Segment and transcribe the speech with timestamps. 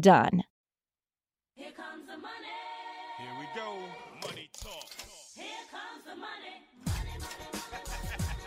[0.00, 0.42] done.
[1.54, 2.34] Here comes the money.
[3.18, 3.78] Here we go.
[4.26, 4.90] Money talk.
[5.36, 6.66] Here comes the money.
[6.86, 7.54] Money, money,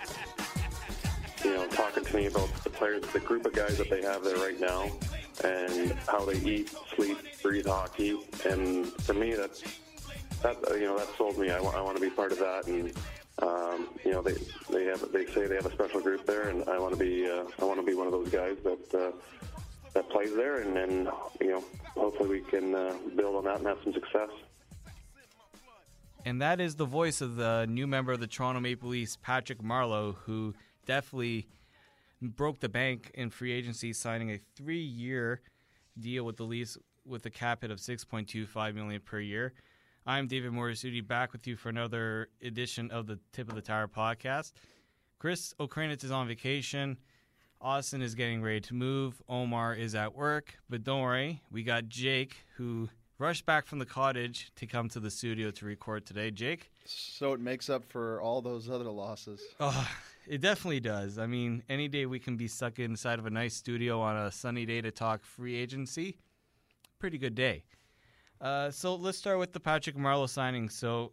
[0.05, 1.43] money.
[1.45, 4.23] you know, talking to me about the players, the group of guys that they have
[4.23, 4.89] there right now,
[5.43, 8.19] and how they eat, sleep, breathe hockey.
[8.49, 9.63] And for me, that's
[10.43, 11.49] that you know that sold me.
[11.49, 12.91] I want I want to be part of that, and
[13.41, 14.35] um, you know they
[14.69, 17.29] they have they say they have a special group there, and I want to be
[17.29, 18.93] uh, I want to be one of those guys that.
[18.93, 19.11] Uh,
[19.97, 21.09] that plays there, and then
[21.41, 21.63] you know,
[21.95, 24.29] hopefully we can uh, build on that and have some success.
[26.23, 29.63] And that is the voice of the new member of the Toronto Maple Leafs, Patrick
[29.63, 30.53] Marleau, who
[30.85, 31.47] definitely
[32.21, 35.41] broke the bank in free agency, signing a three-year
[35.99, 39.53] deal with the Leafs with a cap hit of 6.25 million per year.
[40.05, 43.87] I'm David Morisuti, back with you for another edition of the Tip of the Tower
[43.87, 44.51] podcast.
[45.17, 46.97] Chris O'Kranitz is on vacation.
[47.61, 49.21] Austin is getting ready to move.
[49.27, 53.85] Omar is at work, but don't worry, we got Jake who rushed back from the
[53.85, 56.29] cottage to come to the studio to record today.
[56.29, 59.41] Jake, So it makes up for all those other losses.
[59.59, 59.89] oh,
[60.27, 61.17] it definitely does.
[61.17, 64.31] I mean, any day we can be stuck inside of a nice studio on a
[64.31, 66.17] sunny day to talk free agency,
[66.99, 67.63] pretty good day.
[68.39, 70.69] Uh, so let's start with the Patrick Marleau signing.
[70.69, 71.11] So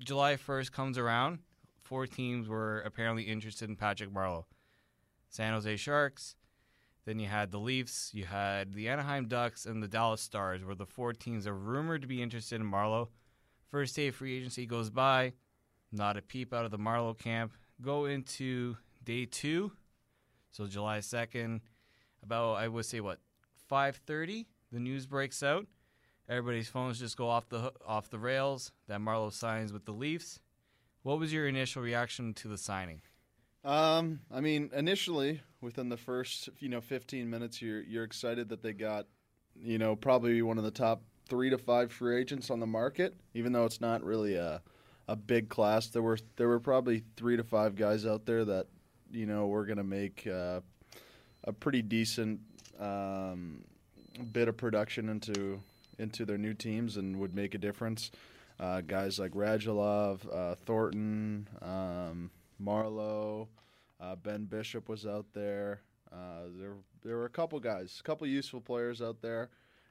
[0.00, 1.38] July 1st comes around.
[1.84, 4.44] Four teams were apparently interested in Patrick Marleau.
[5.30, 6.34] San Jose Sharks.
[7.06, 10.74] Then you had the Leafs, you had the Anaheim Ducks, and the Dallas Stars were
[10.74, 13.08] the four teams that were rumored to be interested in Marleau.
[13.70, 15.32] First day of free agency goes by,
[15.90, 17.54] not a peep out of the Marleau camp.
[17.80, 19.72] Go into day two,
[20.50, 21.62] so July second,
[22.22, 23.20] about I would say what,
[23.66, 24.46] five thirty.
[24.72, 25.66] The news breaks out.
[26.28, 28.72] Everybody's phones just go off the off the rails.
[28.88, 30.40] That Marleau signs with the Leafs.
[31.02, 33.00] What was your initial reaction to the signing?
[33.64, 38.62] Um, I mean, initially, within the first, you know, 15 minutes, you're you're excited that
[38.62, 39.06] they got,
[39.54, 43.14] you know, probably one of the top three to five free agents on the market.
[43.34, 44.62] Even though it's not really a
[45.08, 48.66] a big class, there were there were probably three to five guys out there that,
[49.12, 50.60] you know, were going to make uh,
[51.44, 52.40] a pretty decent
[52.78, 53.62] um,
[54.32, 55.60] bit of production into
[55.98, 58.10] into their new teams and would make a difference.
[58.58, 62.30] Uh, guys like Radulov, uh, Thornton, um,
[62.62, 63.48] Marleau,
[64.00, 65.80] uh, Ben Bishop was out there.
[66.12, 69.50] Uh, there, there were a couple guys, a couple useful players out there,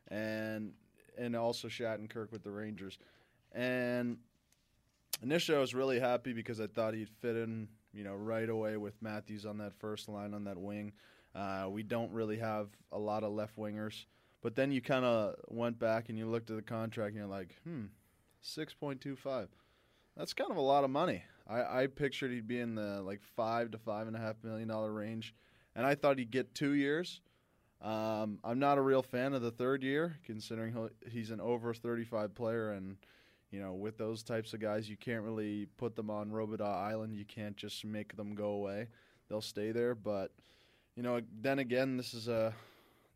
[0.10, 0.74] and
[1.18, 2.98] and also Shattenkirk with the Rangers.
[3.52, 4.18] And
[5.22, 8.78] initially, I was really happy because I thought he'd fit in, you know, right away
[8.78, 10.94] with Matthews on that first line on that wing.
[11.36, 14.06] Uh, we don't really have a lot of left wingers,
[14.42, 17.28] but then you kind of went back and you looked at the contract and you're
[17.28, 17.86] like, hmm,
[18.42, 19.50] six point two five.
[20.18, 21.24] That's kind of a lot of money.
[21.50, 24.68] I, I pictured he'd be in the like five to five and a half million
[24.68, 25.34] dollar range,
[25.76, 27.22] and I thought he'd get two years.
[27.82, 32.36] Um, I'm not a real fan of the third year, considering he's an over 35
[32.36, 32.98] player, and
[33.52, 37.16] you know with those types of guys, you can't really put them on Robidas Island.
[37.16, 38.88] You can't just make them go away;
[39.28, 39.96] they'll stay there.
[39.96, 40.32] But
[40.96, 42.54] you know, then again, this is a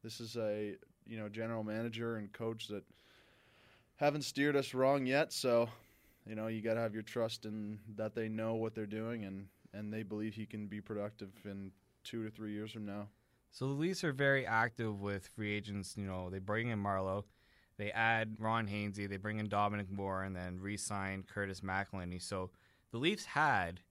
[0.03, 2.83] this is a you know general manager and coach that
[3.97, 5.31] haven't steered us wrong yet.
[5.31, 5.69] So
[6.27, 9.25] you know, you got to have your trust in that they know what they're doing
[9.25, 11.71] and and they believe he can be productive in
[12.03, 13.07] two to three years from now.
[13.51, 15.95] So the Leafs are very active with free agents.
[15.97, 17.23] You know, they bring in Marleau,
[17.77, 22.21] they add Ron Hainsey, they bring in Dominic Moore, and then re-sign Curtis McElhinney.
[22.21, 22.51] So
[22.91, 23.81] the Leafs had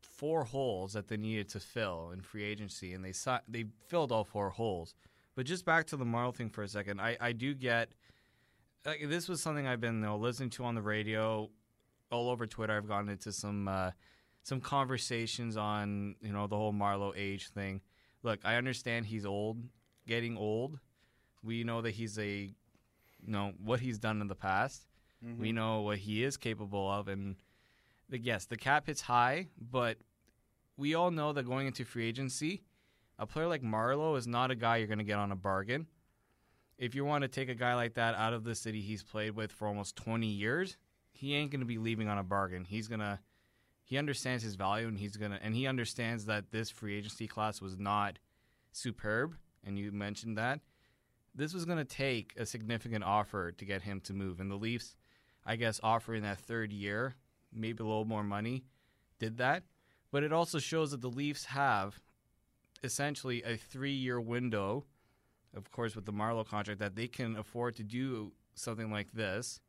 [0.00, 4.12] four holes that they needed to fill in free agency, and they si- they filled
[4.12, 4.94] all four holes.
[5.34, 7.90] But just back to the Marleau thing for a second, I, I do get
[8.88, 11.48] like, this was something I've been you know, listening to on the radio,
[12.10, 12.76] all over Twitter.
[12.76, 13.90] I've gotten into some uh,
[14.42, 17.80] some conversations on you know the whole Marleau age thing.
[18.22, 19.58] Look, I understand he's old,
[20.06, 20.78] getting old,
[21.42, 22.52] We know that he's a, you
[23.26, 24.86] know, what he's done in the past.
[25.38, 27.36] We know what he is capable of, and
[28.08, 29.98] the yes, the cap hits high, but
[30.76, 32.62] we all know that going into free agency,
[33.18, 35.86] a player like Marleau is not a guy you're going to get on a bargain.
[36.78, 39.32] If you want to take a guy like that out of the city he's played
[39.32, 40.76] with for almost 20 years,
[41.10, 42.64] he ain't going to be leaving on a bargain.
[42.64, 43.18] He's going to
[43.84, 47.26] he understands his value and he's going to and he understands that this free agency
[47.26, 48.18] class was not
[48.72, 49.34] superb
[49.64, 50.60] and you mentioned that.
[51.34, 54.56] This was going to take a significant offer to get him to move and the
[54.56, 54.94] Leafs
[55.48, 57.14] I guess offering that third year,
[57.50, 58.64] maybe a little more money,
[59.18, 59.62] did that.
[60.12, 62.00] But it also shows that the Leafs have
[62.84, 64.84] essentially a three year window,
[65.56, 69.60] of course, with the Marleau contract, that they can afford to do something like this,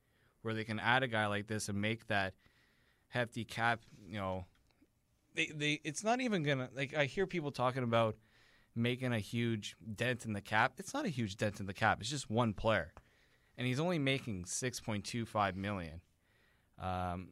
[0.41, 2.33] where they can add a guy like this and make that
[3.07, 4.45] hefty cap, you know.
[5.35, 8.17] They, they it's not even gonna like I hear people talking about
[8.75, 10.73] making a huge dent in the cap.
[10.77, 11.99] It's not a huge dent in the cap.
[12.01, 12.93] It's just one player,
[13.57, 16.01] and he's only making six point two five million.
[16.79, 17.29] Um,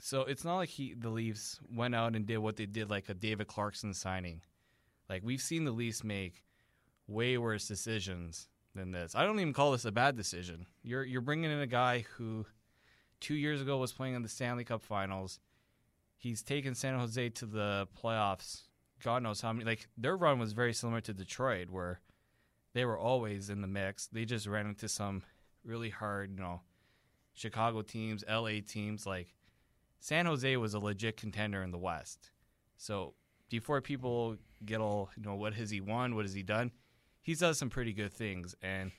[0.00, 3.08] so it's not like he the Leafs went out and did what they did like
[3.08, 4.42] a David Clarkson signing.
[5.08, 6.42] Like we've seen the Leafs make
[7.08, 9.14] way worse decisions than this.
[9.14, 10.66] I don't even call this a bad decision.
[10.82, 12.46] You're you're bringing in a guy who
[13.20, 15.40] two years ago was playing in the Stanley Cup Finals.
[16.16, 18.62] He's taken San Jose to the playoffs.
[19.02, 19.64] God knows how many.
[19.64, 22.00] Like their run was very similar to Detroit, where
[22.74, 24.06] they were always in the mix.
[24.06, 25.22] They just ran into some
[25.64, 26.60] really hard, you know,
[27.34, 29.06] Chicago teams, LA teams.
[29.06, 29.34] Like
[30.00, 32.30] San Jose was a legit contender in the West.
[32.76, 33.14] So
[33.48, 36.14] before people get all, you know, what has he won?
[36.14, 36.72] What has he done?
[37.28, 38.56] He's does some pretty good things.
[38.62, 38.90] And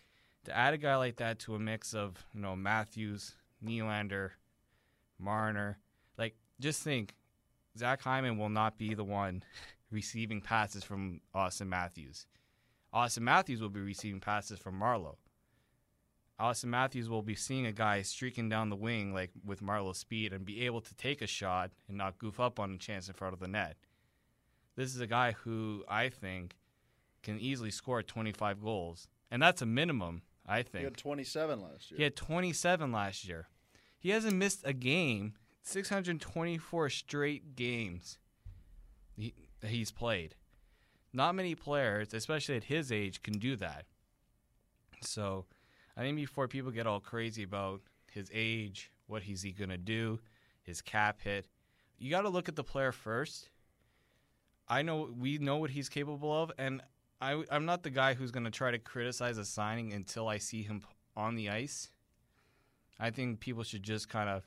[0.46, 3.34] to add a guy like that to a mix of, you know, Matthews,
[3.66, 4.30] Nylander,
[5.18, 5.80] Marner,
[6.16, 7.16] like just think
[7.76, 9.42] Zach Hyman will not be the one
[9.92, 12.28] receiving passes from Austin Matthews.
[12.94, 15.16] Austin Matthews will be receiving passes from Marleau.
[16.38, 20.34] Austin Matthews will be seeing a guy streaking down the wing like with Marleau's speed
[20.34, 23.16] and be able to take a shot and not goof up on a chance in
[23.16, 23.76] front of the net.
[24.76, 26.59] This is a guy who I think
[27.24, 30.24] can easily score 25 goals, and that's a minimum.
[30.46, 30.80] I think.
[30.80, 31.98] He had 27 last year.
[31.98, 33.48] he had 27 last year.
[34.00, 35.34] He hasn't missed a game.
[35.62, 38.18] 624 straight games
[39.20, 39.34] he,
[39.64, 40.36] he's played.
[41.14, 43.86] Not many players, especially at his age, can do that.
[45.02, 45.46] So,
[45.98, 47.82] I think before people get all crazy about
[48.12, 50.20] his age, what is he going to do,
[50.64, 51.48] his cap hit,
[51.98, 53.50] you got to look at the player first.
[54.68, 56.82] I know we know what he's capable of, and
[57.22, 60.38] I, I'm not the guy who's going to try to criticize a signing until I
[60.38, 60.84] see him
[61.16, 61.90] on the ice.
[63.00, 64.44] I think people should just kind of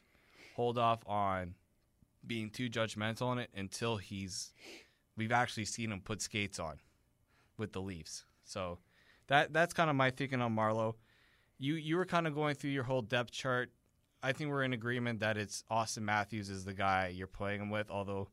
[0.55, 1.55] hold off on
[2.27, 4.53] being too judgmental on it until he's
[5.17, 6.79] we've actually seen him put skates on
[7.57, 8.25] with the Leafs.
[8.45, 8.79] So
[9.29, 10.95] that that's kind of my thinking on Marleau.
[11.59, 13.71] You you were kind of going through your whole depth chart.
[14.23, 17.71] I think we're in agreement that it's Austin Matthews is the guy you're playing him
[17.71, 18.29] with, although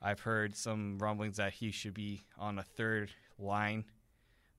[0.00, 3.84] I've heard some rumblings that he should be on a third line,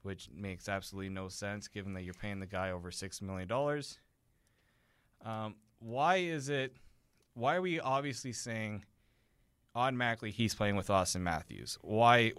[0.03, 3.99] which makes absolutely no sense given that you're paying the guy over six million dollars.
[5.23, 6.77] Um, why is it?
[7.33, 8.85] Why are we obviously saying
[9.75, 11.77] automatically he's playing with Austin Matthews?
[11.81, 12.33] Why?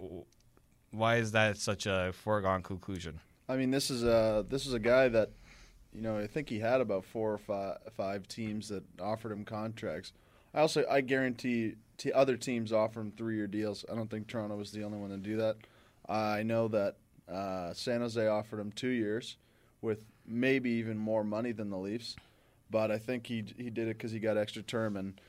[0.91, 3.19] Why is that such a foregone conclusion?
[3.49, 5.31] I mean, this is a this is a guy that,
[5.93, 9.45] you know, I think he had about four or five, five teams that offered him
[9.45, 10.13] contracts.
[10.53, 11.75] I also I guarantee
[12.13, 13.85] other teams offer him three year deals.
[13.91, 15.57] I don't think Toronto was the only one to do that.
[16.07, 16.95] I know that
[17.31, 19.37] uh, San Jose offered him two years,
[19.81, 22.15] with maybe even more money than the Leafs,
[22.69, 25.19] but I think he he did it because he got extra term and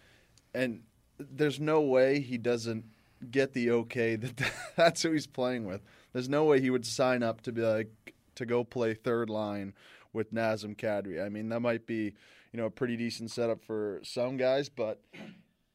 [0.55, 0.83] and
[1.19, 2.85] there's no way he doesn't
[3.31, 4.41] get the okay that
[4.77, 5.83] that's who he's playing with.
[6.13, 9.75] There's no way he would sign up to be like to go play third line
[10.13, 11.25] with Nazem Kadri.
[11.25, 12.15] I mean, that might be,
[12.53, 15.03] you know, a pretty decent setup for some guys, but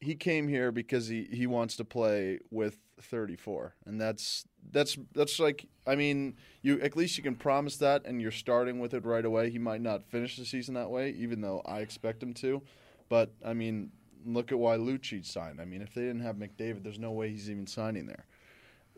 [0.04, 3.76] he came here because he, he wants to play with 34.
[3.86, 8.22] And that's that's that's like I mean, you at least you can promise that and
[8.22, 9.50] you're starting with it right away.
[9.50, 12.62] He might not finish the season that way even though I expect him to.
[13.10, 13.92] But I mean,
[14.26, 15.60] look at why Lucic signed.
[15.60, 18.26] I mean, if they didn't have McDavid, there's no way he's even signing there.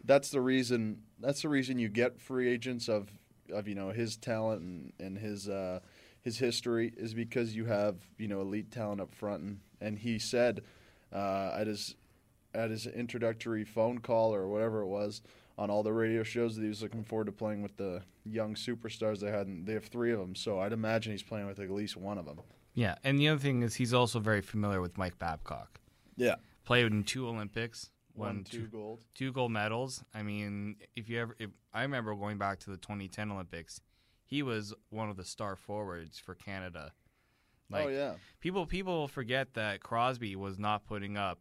[0.03, 1.01] That's the reason.
[1.19, 3.09] That's the reason you get free agents of
[3.51, 5.79] of you know his talent and, and his uh,
[6.21, 9.43] his history is because you have you know elite talent up front.
[9.43, 10.62] And, and he said
[11.13, 11.95] uh, at his
[12.53, 15.21] at his introductory phone call or whatever it was
[15.57, 18.55] on all the radio shows that he was looking forward to playing with the young
[18.55, 19.47] superstars they had.
[19.47, 22.17] And they have three of them, so I'd imagine he's playing with at least one
[22.17, 22.39] of them.
[22.74, 25.79] Yeah, and the other thing is he's also very familiar with Mike Babcock.
[26.17, 26.35] Yeah,
[26.65, 29.05] Played in two Olympics, one, won two gold.
[29.13, 30.03] two gold medals.
[30.13, 33.79] I mean, if you ever, if I remember going back to the 2010 Olympics,
[34.25, 36.91] he was one of the star forwards for Canada.
[37.74, 38.13] Oh yeah.
[38.39, 41.39] people people forget that Crosby was not putting up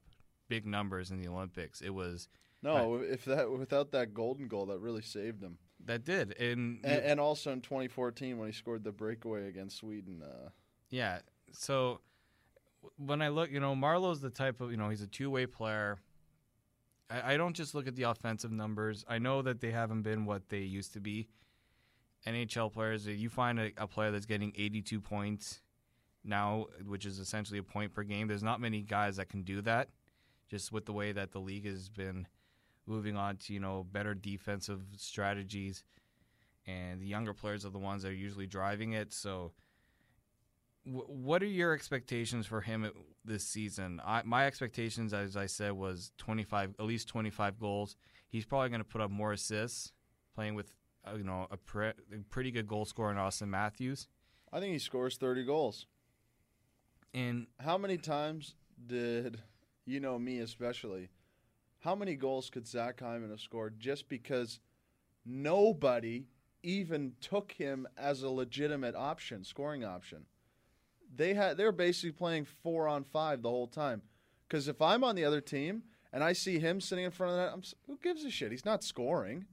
[0.49, 1.81] big numbers in the Olympics.
[1.81, 2.29] It was
[2.63, 5.59] No, if that without that golden goal, that really saved him.
[5.85, 10.23] that did, and, And, and also in 2014 when he scored the breakaway against Sweden.
[10.23, 10.49] Uh,
[10.91, 11.19] yeah.
[11.53, 12.01] So
[12.97, 15.47] when I look, you know, Marleau's the type of you know he's a two way
[15.47, 15.99] player.
[17.11, 19.05] I, I don't just look at the offensive numbers.
[19.09, 21.29] I know that they haven't been what they used to be.
[22.27, 25.61] NHL players, you find a, a player that's getting 82 points
[26.25, 28.29] now, which is essentially a point per game.
[28.29, 29.89] There's not many guys that can do that,
[30.49, 32.27] just with the way that the league has been
[32.87, 35.85] moving on to you know better defensive strategies,
[36.67, 39.13] and the younger players are the ones that are usually driving it.
[39.13, 39.53] So,
[40.87, 42.91] w- what are your expectations for him
[43.25, 44.01] this season?
[44.05, 47.97] I, my expectations, as I said, was 25, at least 25 goals.
[48.29, 49.93] He's probably going to put up more assists,
[50.35, 50.75] playing with
[51.07, 51.95] uh, you know a, pre- a
[52.31, 54.09] pretty good goal scorer in Austin Matthews.
[54.53, 55.87] I think he scores 30 goals.
[57.15, 58.55] And How many times
[58.87, 59.41] did
[59.87, 61.09] you know me especially?
[61.79, 64.59] How many goals could Zach Hyman have scored just because
[65.25, 66.25] nobody
[66.63, 70.27] even took him as a legitimate option, scoring option?
[71.15, 74.03] They had they're basically playing four on five the whole time.
[74.49, 77.39] Because if I'm on the other team and I see him sitting in front of
[77.39, 78.51] that, I'm who gives a shit?
[78.51, 79.45] He's not scoring,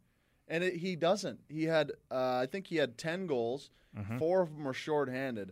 [0.47, 1.41] and it, he doesn't.
[1.47, 3.69] He had uh, I think he had ten goals.
[4.17, 5.51] Four of them were shorthanded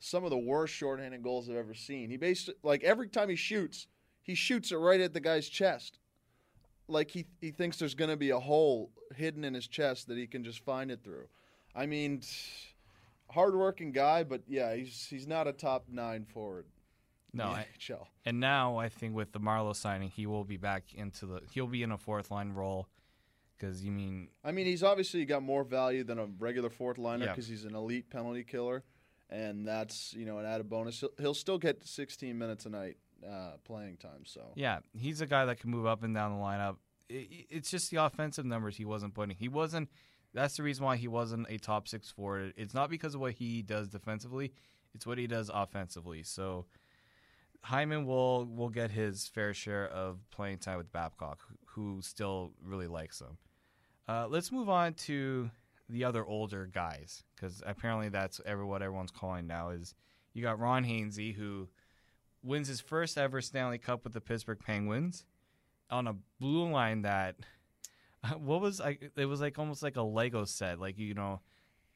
[0.00, 2.10] some of the worst shorthanded goals I've ever seen.
[2.10, 3.86] He basically like every time he shoots,
[4.22, 5.98] he shoots it right at the guy's chest.
[6.88, 10.16] Like he he thinks there's going to be a hole hidden in his chest that
[10.18, 11.26] he can just find it through.
[11.76, 12.22] I mean,
[13.30, 16.66] hardworking guy, but yeah, he's he's not a top nine forward.
[17.32, 17.66] no, I.
[18.24, 21.40] And now I think with the Marleau signing, he will be back into the.
[21.52, 22.88] He'll be in a fourth line role,
[23.56, 27.26] because you mean I mean, he's obviously got more value than a regular fourth liner
[27.26, 27.32] Yeah.
[27.32, 28.82] because he's an elite penalty killer,
[29.30, 31.00] and that's you know an added bonus.
[31.00, 32.96] He'll, he'll still get 16 minutes a night
[33.26, 34.24] uh, playing time.
[34.24, 36.76] So yeah, he's a guy that can move up and down the lineup.
[37.10, 39.34] I- I it's just the offensive numbers he wasn't putting.
[39.36, 39.88] He wasn't.
[40.32, 42.54] That's the reason why he wasn't a top six forward.
[42.56, 44.52] It's not because of what he does defensively.
[44.94, 46.22] It's what he does offensively.
[46.22, 46.66] So
[47.62, 52.86] Hyman will will get his fair share of playing time with Babcock, who still really
[52.86, 53.36] likes him.
[54.08, 55.50] Uh, let's move on to
[55.90, 59.70] the other older guys because apparently that's ever what everyone's calling now.
[59.70, 59.94] Is
[60.32, 61.68] you got Ron Hainsey who
[62.42, 65.24] wins his first ever Stanley Cup with the Pittsburgh Penguins
[65.90, 67.36] on a blue line that
[68.38, 71.40] what was I it was like almost like a Lego set like you know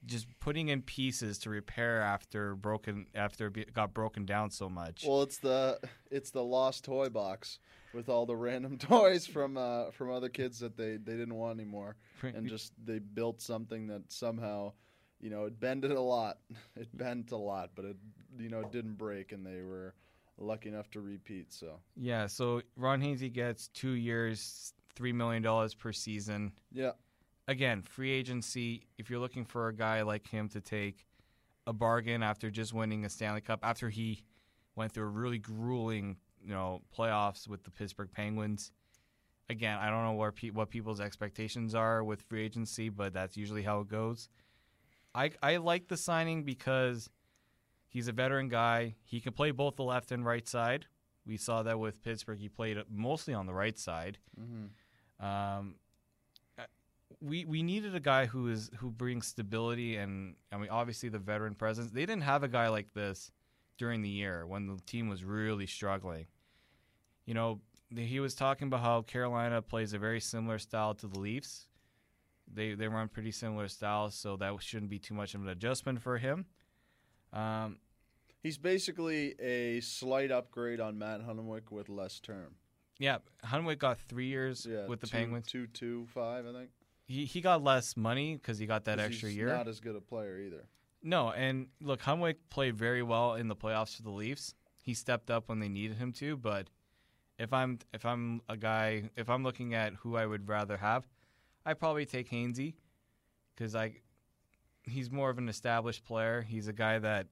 [0.06, 5.04] just putting in pieces to repair after broken after it got broken down so much.
[5.06, 5.78] Well, it's the
[6.10, 7.58] it's the lost toy box
[7.92, 11.58] with all the random toys from uh, from other kids that they, they didn't want
[11.58, 14.72] anymore, and just they built something that somehow,
[15.20, 16.38] you know, it bended a lot.
[16.76, 17.96] It bent a lot, but it
[18.38, 19.94] you know it didn't break, and they were
[20.38, 21.52] lucky enough to repeat.
[21.52, 26.52] So yeah, so Ron Hainsey gets 2 years, 3 million dollars per season.
[26.72, 26.92] yeah,
[27.48, 31.06] again, free agency, if you're looking for a guy like him to take
[31.66, 34.24] a bargain after just winning a Stanley Cup, after he
[34.76, 38.72] went through a really grueling, you know, playoffs with the Pittsburgh Penguins.
[39.48, 43.36] Again, I don't know where pe- what people's expectations are with free agency, but that's
[43.36, 44.28] usually how it goes.
[45.14, 47.10] I I like the signing because
[47.88, 48.94] he's a veteran guy.
[49.04, 50.86] He can play both the left and right side.
[51.26, 52.38] We saw that with Pittsburgh.
[52.38, 54.18] He played mostly on the right side.
[55.20, 55.76] Um,
[57.24, 61.18] we we needed a guy who is who brings stability and I mean obviously the
[61.18, 61.90] veteran presence.
[61.90, 63.30] They didn't have a guy like this
[63.78, 66.26] during the year when the team was really struggling.
[67.26, 67.60] You know,
[67.96, 71.66] he was talking about how Carolina plays a very similar style to the Leafs.
[72.52, 76.02] They they run pretty similar styles, so that shouldn't be too much of an adjustment
[76.02, 76.44] for him.
[77.32, 77.78] Um,
[78.42, 82.56] he's basically a slight upgrade on Matt Hunwick with less term.
[82.98, 85.46] yeah, Hunwick got three years Yeah, with the two, Penguins.
[85.46, 86.70] two two five, I think.
[87.06, 89.48] He he got less money because he got that extra he's year.
[89.48, 90.64] Not as good a player either.
[91.02, 94.54] No, and look, Hunwick played very well in the playoffs for the Leafs.
[94.82, 96.68] He stepped up when they needed him to, but
[97.38, 101.06] if I'm if I'm a guy, if I'm looking at who I would rather have,
[101.66, 102.74] I probably take Hainsey
[103.54, 103.96] because I
[104.84, 106.42] he's more of an established player.
[106.42, 107.26] He's a guy that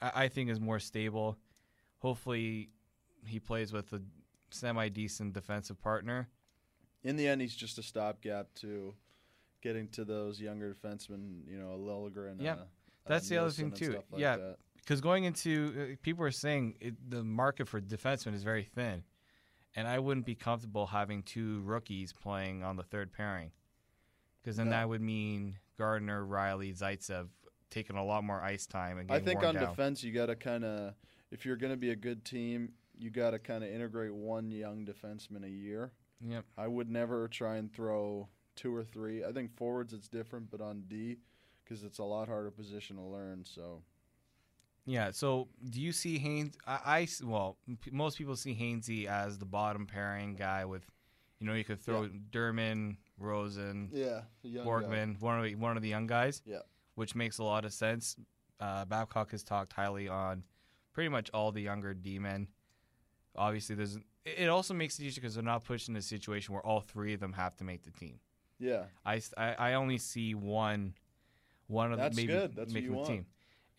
[0.00, 1.38] I, I think is more stable.
[1.98, 2.70] Hopefully,
[3.26, 4.02] he plays with a
[4.50, 6.28] semi decent defensive partner.
[7.02, 8.94] In the end, he's just a stopgap to
[9.64, 11.40] getting to those younger defensemen.
[11.48, 12.36] You know, Liljegren.
[12.38, 12.56] Yeah, uh,
[13.06, 13.92] that's uh, the other thing, too.
[14.12, 14.36] like Yeah.
[14.76, 19.02] because going into uh, people are saying it, the market for defensemen is very thin,
[19.74, 23.50] and I wouldn't be comfortable having two rookies playing on the third pairing,
[24.40, 24.72] because then No.
[24.76, 27.28] that would mean Gardiner, Rielly, Zaitsev
[27.70, 29.68] taking a lot more ice time and I think on down.
[29.68, 30.94] defense, you got to kind of,
[31.32, 34.52] if you're going to be a good team, you got to kind of integrate one
[34.52, 35.90] young defenseman a year.
[36.20, 36.44] Yep.
[36.56, 39.24] I would never try and throw two or three.
[39.24, 41.16] I think forwards it's different, but on D,
[41.64, 43.44] because it's a lot harder position to learn.
[43.44, 43.82] So
[44.86, 45.10] Yeah.
[45.12, 46.56] So, do you see Haynes?
[46.66, 50.84] I, I well, p- most people see Hainsey as the bottom pairing guy with,
[51.40, 55.82] you know, you could throw Dermott, Rosen, yeah, young Borgman, one of the, one of
[55.82, 56.42] the young guys.
[56.44, 56.60] Yeah.
[56.96, 58.16] Which makes a lot of sense.
[58.60, 60.44] Uh, Babcock has talked highly on
[60.92, 62.48] pretty much all the younger D men.
[63.36, 63.96] Obviously, there's.
[64.24, 66.80] It it also makes it easier because they're not pushed in a situation where all
[66.80, 68.20] three of them have to make the team.
[68.58, 70.94] Yeah, I I only see one,
[71.66, 72.54] one of That's maybe good.
[72.54, 73.08] That's what making you the want.
[73.08, 73.26] team.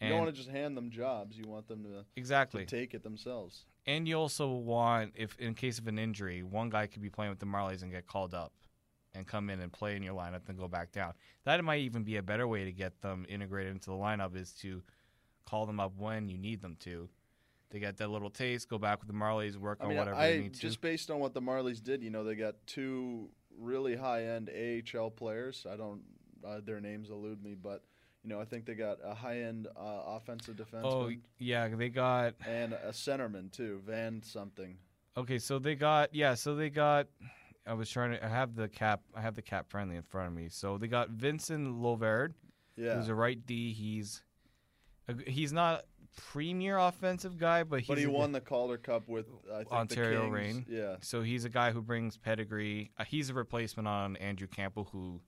[0.02, 1.38] you don't want to just hand them jobs.
[1.38, 2.66] You want them to, to exactly.
[2.66, 3.66] take it themselves.
[3.88, 7.30] And you also want, if in case of an injury, one guy could be playing
[7.30, 8.52] with the Marlies and get called up,
[9.16, 11.14] and come in and play in your lineup, then go back down.
[11.46, 14.52] That might even be a better way to get them integrated into the lineup is
[14.62, 14.84] to
[15.46, 17.10] call them up when you need them to.
[17.72, 20.18] They get that little taste, go back with the Marlies, work I on mean, whatever
[20.18, 20.60] I they need to.
[20.60, 25.12] just based on what the Marlies did, you know, they got two really high-end AHL
[25.12, 25.66] players.
[25.72, 26.02] I don't,
[26.46, 27.84] uh, their names elude me, but
[28.24, 32.34] you know, I think they got a high-end uh, offensive defenseman oh yeah, they got
[32.48, 34.78] and a centerman too, Van something.
[35.16, 35.38] okay.
[35.38, 36.34] So they got yeah.
[36.34, 37.08] So they got.
[37.68, 38.26] I was trying to.
[38.26, 39.02] I have the cap.
[39.16, 40.50] I have the cap friendly in front of me.
[40.50, 42.34] So they got Vincent LoVerde.
[42.76, 43.74] Yeah, who's a right D.
[43.74, 44.24] He's
[45.08, 45.86] a, he's not
[46.16, 50.30] premier offensive guy, but he's but he won the Calder Cup with I think Ontario
[50.30, 50.56] the Kings.
[50.56, 50.66] Reign.
[50.70, 52.92] Yeah, So he's a guy who brings pedigree.
[52.98, 55.22] Uh, he's a replacement on Andrew Campbell, who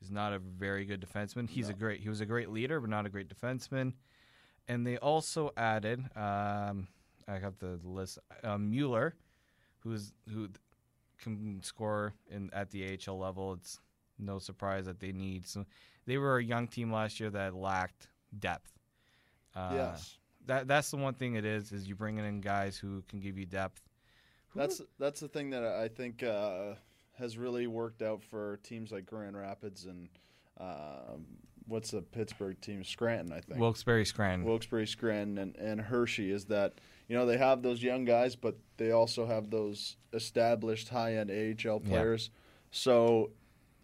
[0.00, 1.48] is not a very good defenseman.
[1.48, 2.00] He's a great.
[2.00, 3.92] He was a great leader, but not a great defenseman.
[4.68, 6.00] And they also added.
[6.16, 6.88] Um,
[7.28, 8.18] I have the list.
[8.42, 9.14] Uh, Mueller,
[9.80, 10.48] who's who
[11.22, 13.54] can score in at the AHL level.
[13.54, 13.80] It's
[14.18, 15.66] no surprise that they need some.
[16.06, 18.72] They were a young team last year that lacked depth.
[19.54, 20.18] Uh, yes.
[20.46, 23.38] That that's the one thing it is is you bringing in guys who can give
[23.38, 23.80] you depth.
[24.54, 26.74] That's that's the thing that I think uh,
[27.18, 30.08] has really worked out for teams like Grand Rapids and
[30.60, 31.26] um
[31.68, 32.82] what's the Pittsburgh team?
[32.84, 33.60] Scranton, I think.
[33.60, 34.44] Wilkes-Barre Scranton.
[34.46, 36.74] Wilkes-Barre, Scranton, and, and Hershey is that
[37.08, 41.80] you know they have those young guys, but they also have those established high-end AHL
[41.84, 41.88] Yeah.
[41.88, 42.30] players.
[42.72, 43.30] So,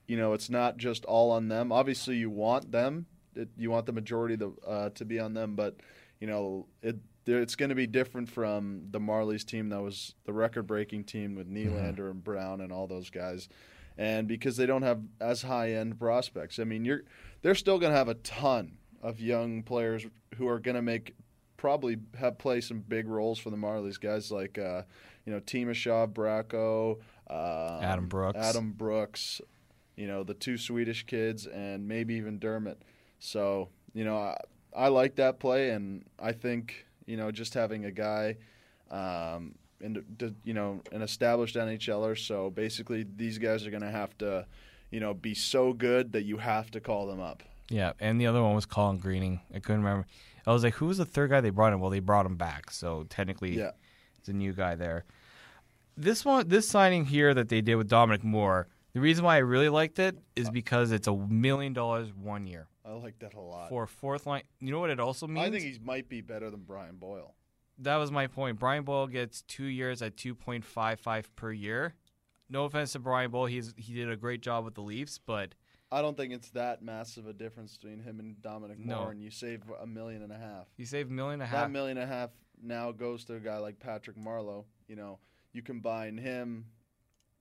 [0.06, 1.70] you know, it's not just all on them.
[1.70, 3.06] Obviously, you want them,
[3.38, 5.76] it, you want the majority of the, uh, to be on them, but
[6.20, 6.96] you know, it
[7.26, 11.50] it's going to be different from the Marlies team that was the record-breaking team with
[11.52, 13.50] Nylander and Brown and all those guys.
[13.98, 17.02] And because they don't have as high-end prospects, I mean, you're
[17.42, 21.14] they're still going to have a ton of young players who are going to make
[21.56, 24.00] probably have play some big roles for the Marlies.
[24.00, 24.82] Guys like uh,
[25.26, 26.98] you know Timashov, Bracco,
[27.28, 28.38] um, Adam Brooks.
[28.38, 29.40] Adam Brooks,
[29.96, 32.82] you know the two Swedish kids, and maybe even Dermott.
[33.18, 34.36] So you know I,
[34.76, 38.36] I like that play, and I think you know just having a guy.
[38.90, 40.02] Um, and
[40.44, 44.44] you know an established NHLer, so basically these guys are going to have to,
[44.90, 47.44] you know, be so good that you have to call them up.
[47.68, 49.40] Yeah, and the other one was Colin Greening.
[49.54, 50.06] I couldn't remember.
[50.46, 51.78] I was like, who was the third guy they brought in?
[51.78, 53.70] Well, they brought him back, so technically, Yeah.
[54.18, 55.04] it's a new guy there.
[55.96, 58.66] This one, this signing here that they did with Dominic Moore.
[58.94, 62.46] The reason why I really liked it is uh, because it's a million dollars one
[62.46, 63.68] year I like that a lot.
[63.68, 64.42] for a fourth line.
[64.60, 65.46] You know what it also means?
[65.46, 67.34] I think he might be better than Brian Boyle.
[67.78, 68.58] that was my point.
[68.58, 71.94] Brian Boyle gets two years at two point five five per year.
[72.50, 75.54] No offense to Brian Boyle, he's he did a great job with the Leafs, but
[75.92, 78.96] I don't think it's that massive a difference between him and Dominic No.
[79.00, 80.66] Moore, and you save a million and a half.
[80.76, 81.64] he saved a million and a half.
[81.66, 82.30] That million and a half
[82.62, 84.64] now goes to a guy like Patrick Marleau.
[84.86, 85.18] You know,
[85.52, 86.66] you combine him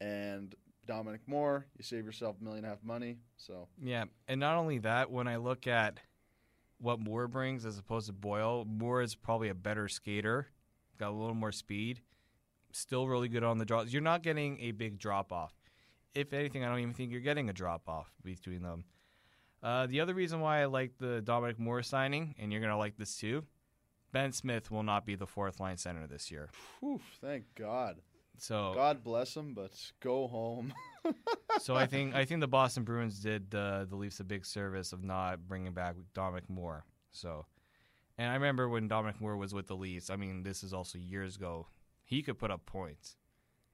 [0.02, 0.54] and
[0.88, 3.18] Dominic Moore, you save yourself a million and a half money.
[3.38, 6.00] So Yeah, and not only that, when I look at
[6.80, 10.48] what Moore brings as opposed to Boyle, Moore is probably a better skater,
[10.98, 12.02] got a little more speed,
[12.72, 13.92] still really good on the draws.
[13.92, 15.54] You're not getting a big drop off.
[16.16, 18.86] If anything, I don't even think you're getting a drop off between them.
[19.62, 22.98] Uh, the other reason why I like the Dominic Moore signing, and you're gonna like
[22.98, 23.44] this too,
[24.12, 26.50] Ben Smith will not be the fourth line center this year.
[26.80, 27.98] whew, thank God.
[28.38, 30.74] So God bless him, but go home.
[31.60, 34.94] so I think I think the Boston Bruins did uh, the Leafs a big service
[34.94, 36.86] of not bringing back Dominic Moore.
[37.12, 37.46] So,
[38.18, 40.10] and I remember when Dominic Moore was with the Leafs.
[40.10, 41.68] I mean, this is also years ago.
[42.04, 43.18] He could put up points.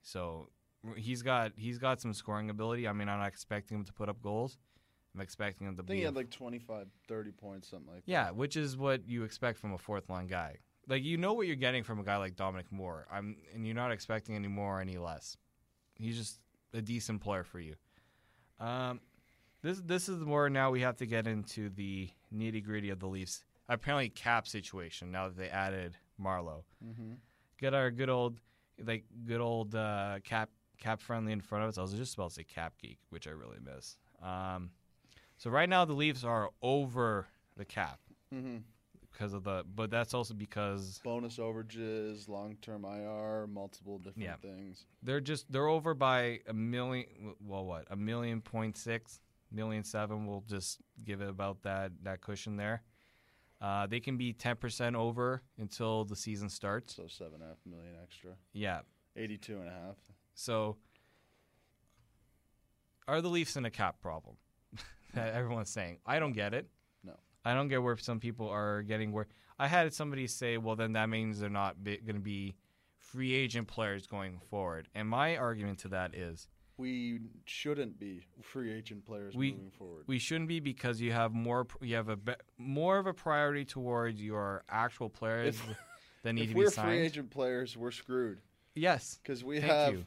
[0.02, 0.48] So
[0.96, 2.88] he's got he's got some scoring ability.
[2.88, 4.58] I mean, I'm not expecting him to put up goals.
[5.14, 8.10] I'm expecting him to I think he had like 25, 30 points, something like that.
[8.10, 10.56] yeah, which is what you expect from a fourth line guy.
[10.88, 13.06] Like you know what you're getting from a guy like Dominic Moore.
[13.10, 15.36] I'm and you're not expecting any more or any less.
[15.94, 16.40] He's just
[16.72, 17.74] a decent player for you.
[18.60, 19.00] Um,
[19.62, 23.06] this this is where now we have to get into the nitty gritty of the
[23.06, 23.44] Leafs.
[23.68, 26.64] Apparently, cap situation now that they added Marleau.
[26.84, 27.14] Mm-hmm.
[27.58, 28.40] Get our good old,
[28.84, 31.78] like good old uh, cap cap friendly in front of us.
[31.78, 33.96] I was just about to say cap geek, which I really miss.
[34.22, 34.70] Um,
[35.38, 38.00] so right now the Leafs are over the cap
[38.34, 38.56] Mm-hmm.
[39.14, 44.36] Because of the, but that's also because Bonus overages, long-term IR, multiple different Yeah.
[44.36, 44.84] things.
[45.02, 47.06] they're just they're over by a million.
[47.40, 50.26] Well, what a million point six, million seven.
[50.26, 52.82] We'll just give it about that that cushion there.
[53.60, 56.94] Uh, they can be ten percent over until the season starts.
[56.96, 58.32] So seven and a half million extra.
[58.52, 58.80] Yeah.
[59.16, 59.96] 82 and a half.
[60.34, 60.76] So,
[63.06, 64.36] are the Leafs in a cap problem?
[65.14, 65.98] that everyone's saying.
[66.04, 66.68] I don't get it.
[67.44, 69.26] I don't get where some people are getting where.
[69.58, 72.56] I had somebody say, well, then that means they're not going to be
[72.98, 74.88] free agent players going forward.
[74.94, 80.04] And my argument to that is We shouldn't be free agent players We- moving forward.
[80.08, 83.64] we shouldn't be because you have more you have a be, more of a priority
[83.64, 85.76] towards your actual players If-
[86.24, 86.88] that need if to we're be signed.
[86.88, 88.40] free agent players, we're screwed.
[88.74, 89.20] yes.
[89.22, 90.04] Because we Thank have.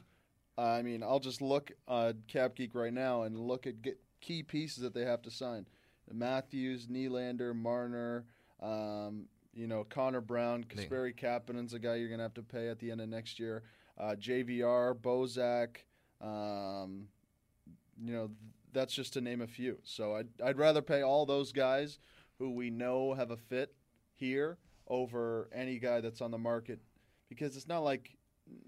[0.58, 4.42] I mean, I'll just look uh, Cap Geek right now and look at get key
[4.42, 5.66] pieces that they have to sign.
[6.12, 8.24] Matthews, Nylander, Marner,
[8.62, 12.68] um, you know, Connor Brown, Kasperi Kapanen's a guy you're going to have to pay
[12.68, 13.62] at the end of next year.
[13.98, 15.78] Uh, JVR, Bozak,
[16.20, 17.08] um,
[18.00, 18.30] you know,
[18.72, 19.78] that's just to name a few.
[19.82, 21.98] So I'd, I'd rather pay all those guys
[22.38, 23.74] who we know have a fit
[24.14, 26.80] here over any guy that's on the market
[27.28, 28.16] because it's not like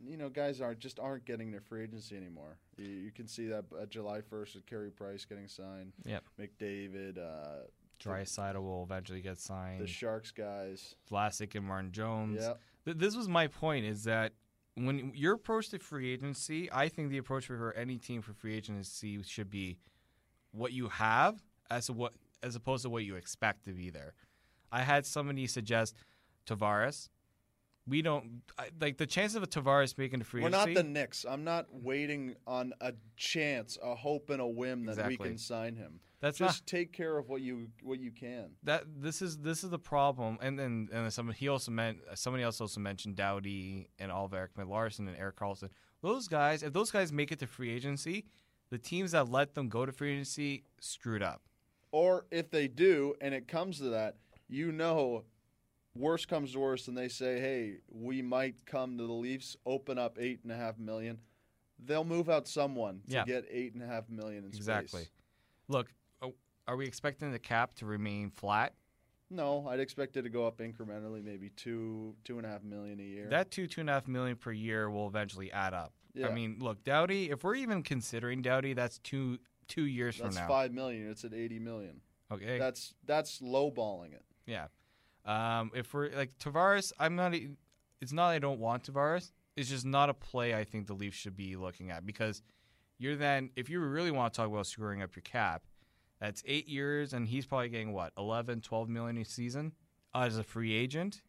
[0.04, 2.58] you know guys aren't just aren't getting their free agency anymore.
[2.80, 5.92] You, you can see that uh, July first with Carey Price getting signed.
[6.04, 6.24] Yep.
[6.40, 7.66] McDavid, uh,
[8.02, 9.80] Draisaitl will eventually get signed.
[9.80, 10.94] the Sharks guys.
[11.10, 12.38] Vlasic and Martin Jones.
[12.40, 14.32] Yeah, Th- this was my point is that
[14.74, 18.56] when your approach to free agency, I think the approach for any team for free
[18.56, 19.78] agency should be
[20.52, 24.14] what you have as to what as opposed to what you expect to be there.
[24.72, 25.94] I had somebody suggest
[26.46, 27.08] Tavares.
[27.90, 30.56] We don't I, like the chance of a Tavares making a free agency.
[30.56, 30.74] we're agency.
[30.74, 31.26] not the Knicks.
[31.28, 35.74] I'm not waiting on a chance, a hope, and a whim that we can sign
[35.74, 36.00] him.
[36.20, 38.50] That's just not take care of what you what you can.
[38.62, 38.84] that.
[38.96, 40.38] This is this is the problem.
[40.40, 45.08] And then and some he also meant somebody else also mentioned Doughty and Alvar Larson
[45.08, 45.70] and Erik Karlsson.
[46.02, 48.26] Those guys, if those guys make it to free agency,
[48.70, 51.42] the teams that let them go to free agency screwed up.
[51.92, 54.16] Or if they do, and it comes to that,
[54.48, 55.24] you know,
[56.00, 59.98] worst comes to worst, and they say, "Hey, we might come to the Leafs, open
[59.98, 61.20] up eight and a half million.
[61.78, 63.24] They'll move out someone to Yeah.
[63.24, 65.02] get eight and a half million in Exactly.
[65.02, 65.12] space.
[65.68, 65.92] Look,
[66.66, 68.74] are we expecting the cap to remain flat?
[69.30, 73.00] No, I'd expect it to go up incrementally, maybe two, two and a half million
[73.00, 73.28] a year.
[73.28, 75.94] That two two and a half million per year will eventually add up.
[76.14, 76.28] Yeah.
[76.28, 77.30] I mean, look, Doughty.
[77.30, 80.40] If we're even considering Doughty, that's two two years that's from now.
[80.42, 81.08] That's five million.
[81.10, 82.00] It's at eighty million.
[82.30, 82.58] Okay.
[82.58, 84.24] That's that's lowballing it.
[84.46, 84.66] yeah.
[85.24, 87.34] Um, if we're like Tavares, I'm not.
[88.00, 88.28] It's not.
[88.28, 89.32] I don't want Tavares.
[89.56, 90.54] It's just not a play.
[90.54, 92.42] I think the Leafs should be looking at because
[92.98, 95.64] you're then if you really want to talk about screwing up your cap,
[96.20, 99.72] that's eight years, and he's probably getting what 11, 12 million a season
[100.14, 101.22] as a free agent.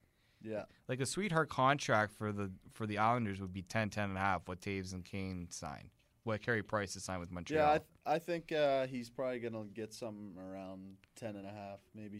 [0.43, 0.63] Yeah.
[0.87, 4.21] Like a sweetheart contract for the for the Islanders would be 10, 10 and a
[4.21, 4.47] half.
[4.47, 5.89] What Toews and Kane signed,
[6.23, 7.63] what Carey Price has signed with Montreal.
[7.63, 11.51] Yeah, I, th- I think uh, he's probably gonna get something around ten and a
[11.51, 12.19] half, maybe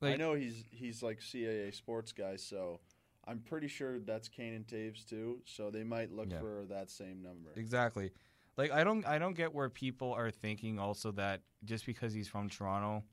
[0.00, 0.12] ten.
[0.12, 2.80] I know he's he's like CAA sports guy, so
[3.26, 5.40] I'm pretty sure that's Kane and Toews too.
[5.44, 6.40] So they might look Yeah.
[6.40, 7.50] for that same number.
[7.56, 8.10] Exactly.
[8.56, 12.28] Like I don't I don't get where people are thinking also that just because he's
[12.28, 13.04] from Toronto,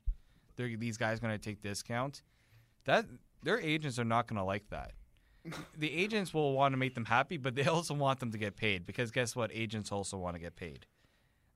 [0.56, 2.22] they're these guys going to take discount.
[2.84, 3.06] That
[3.42, 4.92] their agents are not going to like that.
[5.78, 8.56] the agents will want to make them happy, but they also want them to get
[8.56, 9.50] paid because guess what?
[9.52, 10.86] Agents also want to get paid.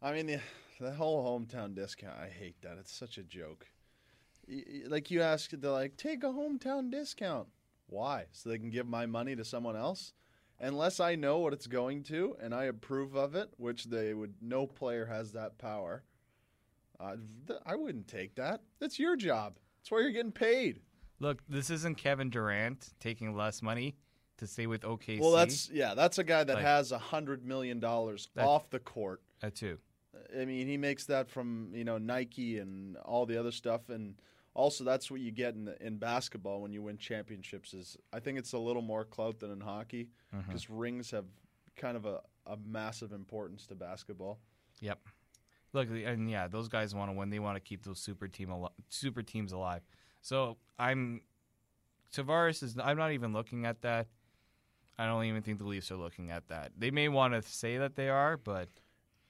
[0.03, 0.41] I mean, the,
[0.81, 2.17] the whole hometown discount.
[2.19, 2.77] I hate that.
[2.79, 3.67] It's such a joke.
[4.87, 7.49] Like you ask, they're like, take a hometown discount.
[7.87, 8.27] Why?
[8.33, 10.13] So they can give my money to someone else?
[10.59, 14.35] Unless I know what it's going to and I approve of it, which they would.
[14.43, 16.05] No player has that power.
[16.99, 18.61] Uh, th- I wouldn't take that.
[18.79, 19.55] That's your job.
[19.79, 20.81] That's why you're getting paid.
[21.19, 23.97] Look, this isn't Kevin Durant taking less money
[24.37, 25.21] to stay with OKC.
[25.21, 25.95] Well, that's yeah.
[25.95, 29.23] That's a guy that Like- has a hundred million dollars off the court.
[29.41, 29.79] that too.
[30.39, 34.15] I mean, he makes that from you know Nike and all the other stuff, and
[34.55, 37.75] also that's what you get in in basketball when you win championships.
[37.75, 40.47] Is I think it's a little more clout than in hockey mm-hmm.
[40.47, 41.27] because rings have
[41.77, 44.39] kind of a, a massive importance to basketball.
[44.81, 44.99] Yep.
[45.73, 47.31] Look, and yeah, those guys want to win.
[47.31, 49.83] They want to keep those super team al- super teams alive.
[50.21, 51.23] So I'm
[52.15, 52.77] Tavares is.
[52.83, 54.09] I'm not even looking at that.
[54.99, 56.73] I don't even think the Leafs are looking at that.
[56.77, 58.69] They may want to say that they are, but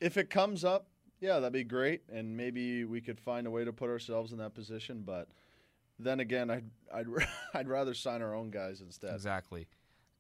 [0.01, 0.89] If it comes up,
[1.21, 4.39] yeah, that'd be great, and maybe we could find a way to put ourselves in
[4.39, 5.03] that position.
[5.05, 5.29] But
[5.99, 7.07] then again, I'd I'd
[7.55, 9.15] I'd rather sign our own guys instead.
[9.15, 9.69] Exactly.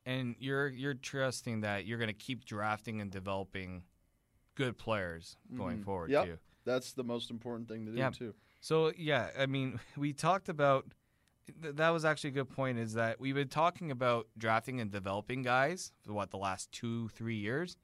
[0.07, 3.83] And you're you're trusting that you're going to keep drafting and developing
[4.55, 5.85] good players going Mhm.
[5.85, 6.25] forward Yep.
[6.27, 6.39] too.
[6.65, 8.11] That's the most important thing to do Yeah.
[8.11, 8.35] too.
[8.61, 10.87] So yeah, I mean, we talked about
[11.63, 12.79] th- that was actually a good point.
[12.79, 17.09] Is that we've been talking about drafting and developing guys for what the last two
[17.09, 17.77] three years.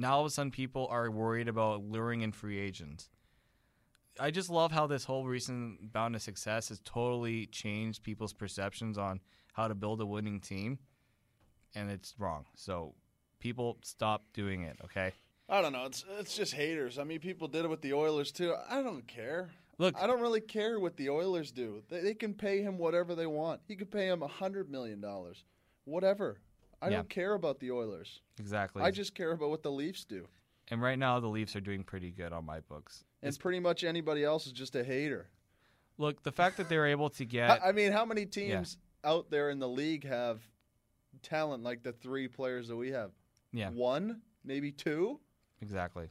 [0.00, 3.10] Now all of a sudden, people are worried about luring in free agents.
[4.18, 8.96] I just love how this whole recent bound to success has totally changed people's perceptions
[8.96, 9.20] on
[9.52, 10.78] how to build a winning team,
[11.74, 12.46] and it's wrong.
[12.54, 12.94] So
[13.40, 14.78] people stop doing it.
[14.86, 15.12] Okay.
[15.50, 15.84] I don't know.
[15.84, 16.98] It's it's just haters.
[16.98, 18.54] I mean, people did it with the Oilers too.
[18.70, 19.50] I don't care.
[19.76, 21.82] Look, I don't really care what the Oilers do.
[21.90, 23.60] They, they can pay him whatever they want.
[23.68, 25.44] He could pay him a hundred million dollars,
[25.84, 26.40] whatever.
[26.82, 26.96] I Yeah.
[26.96, 28.20] don't care about the Oilers.
[28.38, 28.82] exactly.
[28.82, 30.26] I just care about what the Leafs do.
[30.72, 33.04] and right now the Leafs are doing pretty good on my books.
[33.22, 35.28] And pretty much anybody else is just a hater.
[35.98, 39.50] Look, the fact that they're able to get I mean, how many teams out there
[39.50, 40.40] in the league have
[41.22, 43.10] talent like the three players that we have?
[43.52, 45.18] yeah, One, maybe two.
[45.60, 46.08] exactly.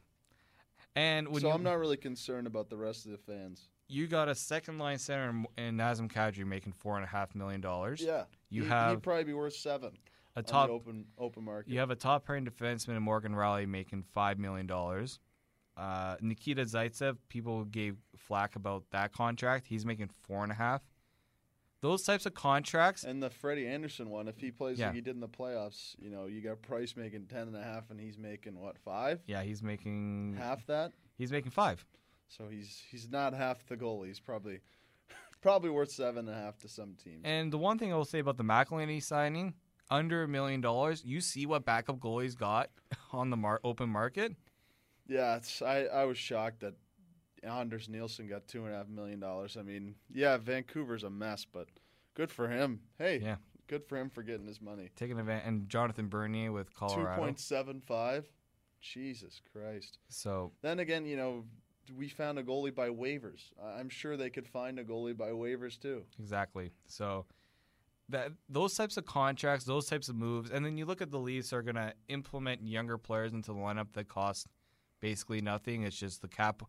[0.94, 3.68] And when so you, I'm not really concerned about the rest of the fans.
[3.88, 7.34] you got a second line center in, in Nazem Kadri making four and a half
[7.34, 8.00] million dollars.
[8.02, 9.96] Yeah, You He- have he'd probably be worth seven
[10.36, 10.70] a top.
[10.70, 11.72] open open market.
[11.72, 15.18] You have a top pairing defenseman in Morgan Rielly making five million dollars.
[15.76, 19.66] Uh, Nikita Zaitsev, people gave flack about that contract.
[19.66, 20.82] He's making four and a half.
[21.80, 24.86] Those types of contracts, And the Freddie Andersen one, if he plays Yeah.
[24.88, 27.62] like he did in the playoffs, you know, you got Price making ten and a
[27.62, 30.92] half, and he's making what five, yeah, he's making half that.
[31.16, 31.86] he's making five.
[32.28, 34.02] So he's he's not half the goal.
[34.02, 34.60] He's probably
[35.40, 37.22] probably worth seven and a half to some teams.
[37.24, 39.54] And the one thing I will say about the McElhinney signing,
[39.90, 42.70] under a million dollars, you see what backup goalies got
[43.12, 44.34] on the mar- open market.
[45.08, 46.74] yeah, it's I I was shocked that
[47.42, 49.56] Anders Nilsson got two and a half million dollars.
[49.58, 51.68] I mean, yeah, Vancouver's a mess, but
[52.14, 52.80] good for him.
[52.98, 53.36] Hey, Yeah.
[53.66, 54.90] good for him for getting his money.
[54.96, 57.20] Taking advantage, and Jonathan Bernier with Two Colorado.
[57.20, 58.30] point seven five.
[58.80, 59.98] Jesus Christ.
[60.08, 61.44] So Then again, you know,
[61.98, 63.52] we found a goalie by waivers.
[63.62, 66.04] I'm sure they could find a goalie by waivers too.
[66.18, 66.70] exactly.
[66.86, 67.26] So
[68.10, 71.18] that those types of contracts, those types of moves, and then you look at the
[71.18, 74.46] Leafs are going to implement younger players into the lineup that cost
[75.00, 75.82] basically nothing.
[75.84, 76.62] It's just the cap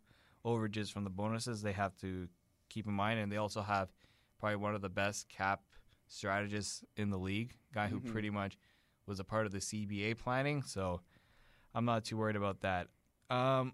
[0.46, 2.28] overages from the bonuses they have to
[2.70, 3.92] keep in mind, and they also have
[4.40, 5.62] probably one of the best cap
[6.08, 8.12] strategists in the league, guy who Mhm.
[8.12, 8.58] pretty much
[9.06, 10.62] was a part of the CBA planning.
[10.62, 11.02] So
[11.74, 12.88] I'm not too worried about that.
[13.30, 13.74] Um,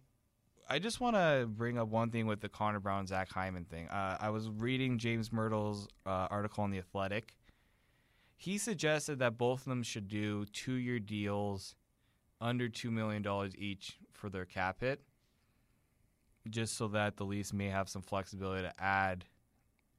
[0.70, 3.88] I just want to bring up one thing with the Connor Brown Zach Hyman thing.
[3.88, 7.36] Uh, I was reading James Mirtle's uh, article on the Athletic.
[8.40, 11.76] He suggested that both of them should do two-year deals,
[12.40, 15.02] under two million dollars each for their cap hit,
[16.48, 19.26] just so that the Leafs may have some flexibility to add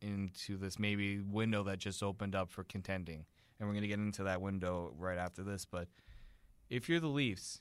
[0.01, 3.24] into this maybe window that just opened up for contending.
[3.59, 5.64] And we're going to get into that window right after this.
[5.64, 5.88] But
[6.70, 7.61] if you're the Leafs,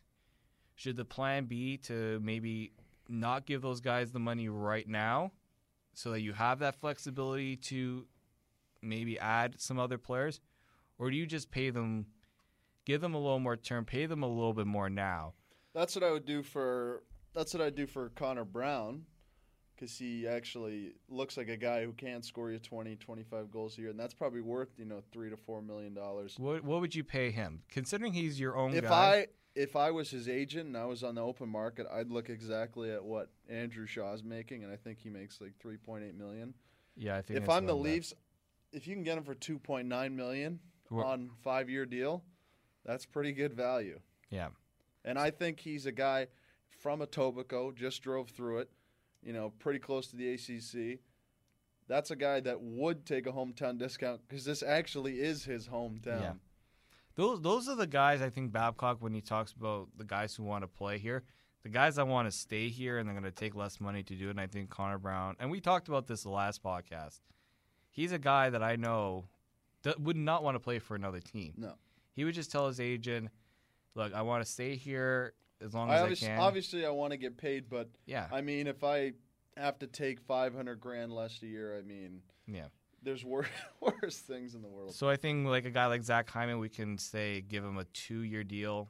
[0.75, 2.73] should the plan be to maybe
[3.09, 5.31] not give those guys the money right now
[5.95, 8.05] so that you have that flexibility to
[8.83, 10.39] maybe add some other players?
[10.99, 12.07] Or do you just pay them,
[12.85, 15.33] give them a little more term, pay them a little bit more now?
[15.73, 17.03] That's what I would do for.
[17.35, 19.03] That's what I'd do for Connor Brown,
[19.75, 23.81] because he actually looks like a guy who can score you 20, 25 goals a
[23.81, 26.35] year, and that's probably worth you know three to four million dollars.
[26.39, 27.61] What, what would you pay him?
[27.69, 28.89] Considering he's your own If guy.
[29.19, 32.29] I if I was his agent and I was on the open market, I'd look
[32.29, 36.15] exactly at what Andrew Shaw's making, and I think he makes like three point eight
[36.15, 36.55] million.
[36.95, 37.89] yeah, I think If I'm the around that.
[37.89, 38.13] Leafs,
[38.71, 42.23] if you can get him for two point nine million Wha- on five year deal,
[42.85, 43.99] that's pretty good value.
[44.29, 44.49] Yeah.
[45.05, 46.27] And I think he's a guy
[46.69, 48.69] from Etobicoke, just drove through it,
[49.23, 50.99] you know, pretty close to the ACC.
[51.87, 56.21] That's a guy that would take a hometown discount because this actually is his hometown.
[56.21, 56.33] Yeah.
[57.15, 60.43] Those those are the guys I think Babcock when he talks about the guys who
[60.43, 61.23] want to play here,
[61.63, 64.15] the guys that want to stay here and they're going to take less money to
[64.15, 64.31] do it.
[64.31, 67.21] And I think Connor Brown and we talked about this the last podcast.
[67.89, 69.25] He's a guy that I know
[69.99, 71.53] would not want to play for another team.
[71.57, 71.73] No.
[72.13, 73.29] He would just tell his agent,
[73.95, 77.11] "Look, I want to stay here as long I as I, can." obviously I want
[77.11, 79.13] to get paid, but yeah, I mean, if I
[79.55, 82.67] have to take 500 grand less a year, I mean, yeah.
[83.03, 83.47] there's wor-
[83.81, 84.93] worse things in the world.
[84.93, 87.83] So I think like a guy like Zach Hyman, we can say give him a
[87.85, 88.89] two-year deal,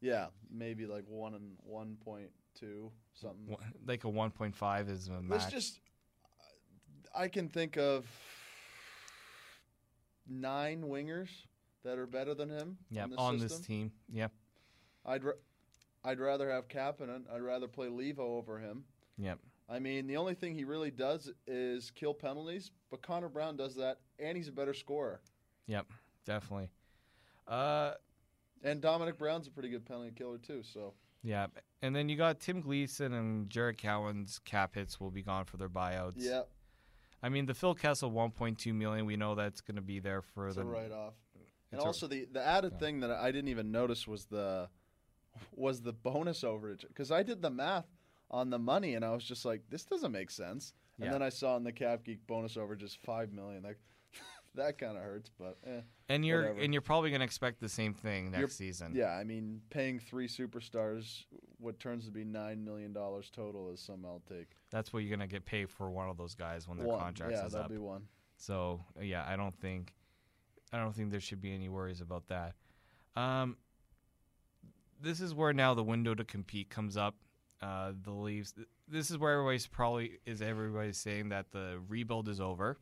[0.00, 3.46] Yeah, maybe like one and 1.2, something.
[3.46, 5.44] One- like a 1.5 is a max.
[5.44, 5.80] Let's just.
[7.14, 8.06] I can think of
[10.28, 11.28] nine wingers
[11.84, 12.76] that are better than him.
[12.90, 13.92] yeah, on this team.
[14.12, 14.28] Yeah.
[15.04, 15.24] I'd.
[15.24, 15.32] ra-
[16.02, 17.24] I'd rather have Kapanen.
[17.30, 18.84] I'd rather play Leivo over him.
[19.18, 19.38] Yep.
[19.68, 23.74] I mean, the only thing he really does is kill penalties, but Connor Brown does
[23.76, 25.20] that, and he's a better scorer.
[25.66, 25.86] Yep.
[26.24, 26.70] Definitely.
[27.46, 27.92] Uh,
[28.64, 30.62] And Dominic Brown's a pretty good penalty killer too.
[30.62, 31.48] So yeah.
[31.82, 35.56] And then you got Tim Gleason and Jared Cowen's cap hits will be gone for
[35.58, 36.14] their buyouts.
[36.16, 36.42] yeah,
[37.22, 40.46] I mean, the Phil Kessel 1.2 million, we know that's going to be there for
[40.48, 41.14] it's the write off.
[41.34, 41.44] And
[41.78, 42.78] It's a- also the the added yeah.
[42.78, 44.68] thing that I didn't even notice was the
[45.54, 47.86] was the bonus overage because I did the math
[48.30, 50.72] on the money and I was just like, this doesn't make sense.
[50.98, 51.12] And Yeah.
[51.12, 53.62] then I saw in the Cap Geek bonus overage is five million.
[53.62, 53.78] Like
[54.54, 55.80] that kind of hurts, but eh.
[56.08, 56.60] And you're Whatever.
[56.60, 58.94] and you're probably going to expect the same thing next You're- season.
[58.94, 61.24] yeah, I mean, paying three superstars
[61.58, 64.48] what turns to be nine million dollars total is some I'll take.
[64.70, 66.98] That's what you're going to get paid for one of those guys when their one,
[66.98, 67.70] contract yeah, is that'll up.
[67.70, 68.02] be one.
[68.38, 69.92] So yeah, I don't think
[70.72, 72.54] I don't think there should be any worries about that.
[73.16, 73.56] Um,
[75.02, 77.16] this is where now the window to compete comes up.
[77.62, 78.54] Uh, the Leafs.
[78.88, 82.78] This is where everybody's probably is everybody's saying that the rebuild is over.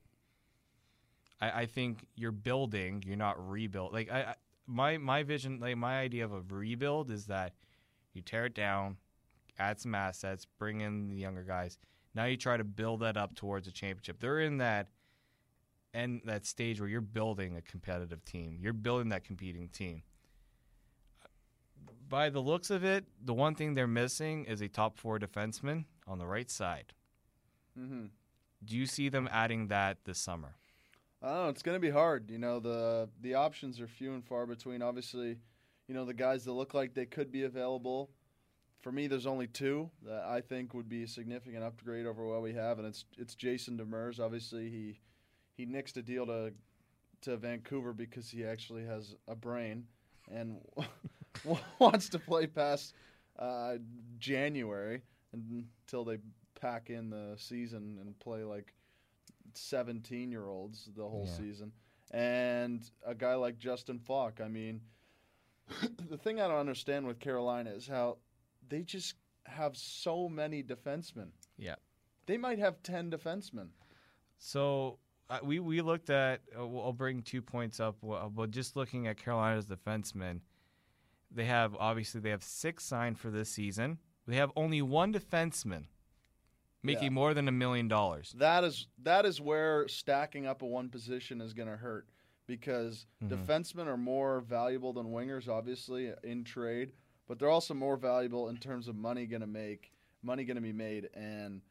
[1.40, 3.92] I, I think you're building, you're not rebuild.
[3.92, 4.34] Like I, I,
[4.66, 7.54] my my vision, like my idea of a rebuild is that
[8.12, 8.96] you tear it down,
[9.58, 11.78] add some assets, bring in the younger guys.
[12.14, 14.20] Now you try to build that up towards a championship.
[14.20, 14.88] They're in that
[15.94, 18.58] and that stage where you're building a competitive team.
[18.60, 20.02] You're building that competing team.
[22.08, 25.84] By the looks of it, the one thing they're missing is a top four defenseman
[26.06, 26.92] on the right side.
[27.78, 28.06] Mm-hmm.
[28.64, 30.56] Do you see them adding that this summer?
[31.22, 31.48] I don't know.
[31.48, 32.30] It's going to be hard.
[32.30, 34.82] You know, the the options are few and far between.
[34.82, 35.38] Obviously,
[35.88, 38.10] you know the guys that look like they could be available.
[38.80, 42.42] For me, there's only two that I think would be a significant upgrade over what
[42.42, 44.20] we have, and it's it's Jason Demers.
[44.20, 45.00] Obviously, he
[45.56, 46.52] he nixed a deal to
[47.22, 49.84] to Vancouver because he actually has a brain
[50.30, 50.60] and
[51.78, 52.94] wants to play past
[53.38, 53.74] uh,
[54.18, 55.02] January
[55.32, 56.18] until they
[56.60, 58.72] pack in the season and play like
[59.54, 61.36] 17 year olds the whole Yeah.
[61.36, 61.72] season.
[62.10, 64.80] And a guy like Justin Faulk, I mean,
[66.08, 68.18] the thing I don't understand with Carolina is how
[68.68, 69.14] they just
[69.46, 71.28] have so many defensemen.
[71.58, 71.74] Yeah.
[72.26, 73.68] They might have 10 defensemen.
[74.38, 74.98] So
[75.30, 76.40] uh, we we looked at.
[76.58, 77.96] Uh, we'll- I'll bring two points up.
[78.02, 80.40] Well, but just looking at Carolina's defensemen,
[81.30, 83.98] they have obviously they have six signed for this season.
[84.26, 85.84] They have only one defenseman
[86.82, 87.10] making Yeah.
[87.10, 88.32] more than a million dollars.
[88.38, 92.08] That is that is where stacking up a one position is going to hurt
[92.46, 93.28] because Mhm.
[93.30, 96.92] defensemen are more valuable than wingers, obviously in trade,
[97.26, 100.60] but they're also more valuable in terms of money going to make money going to
[100.60, 101.62] be made, and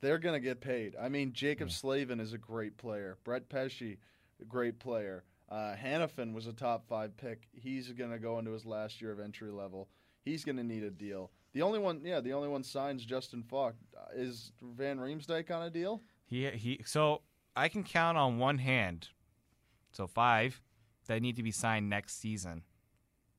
[0.00, 0.96] they're going to get paid.
[0.96, 3.18] I mean, Jaccob Slavin is a great player.
[3.24, 3.98] Brett Pesce,
[4.40, 5.24] a great player.
[5.50, 7.46] Uh, Hanifin was a top five pick.
[7.52, 9.90] He's going to go into his last year of entry level.
[10.22, 11.30] He's going to need a deal.
[11.52, 13.76] The only one, yeah, the only one signs Justin Faulk.
[14.14, 16.02] Is Van Riemsdyk on a deal?
[16.26, 16.80] He he.
[16.84, 17.22] So
[17.56, 19.08] I can count on one hand.
[19.92, 20.60] So five
[21.06, 22.62] that need to be signed next season.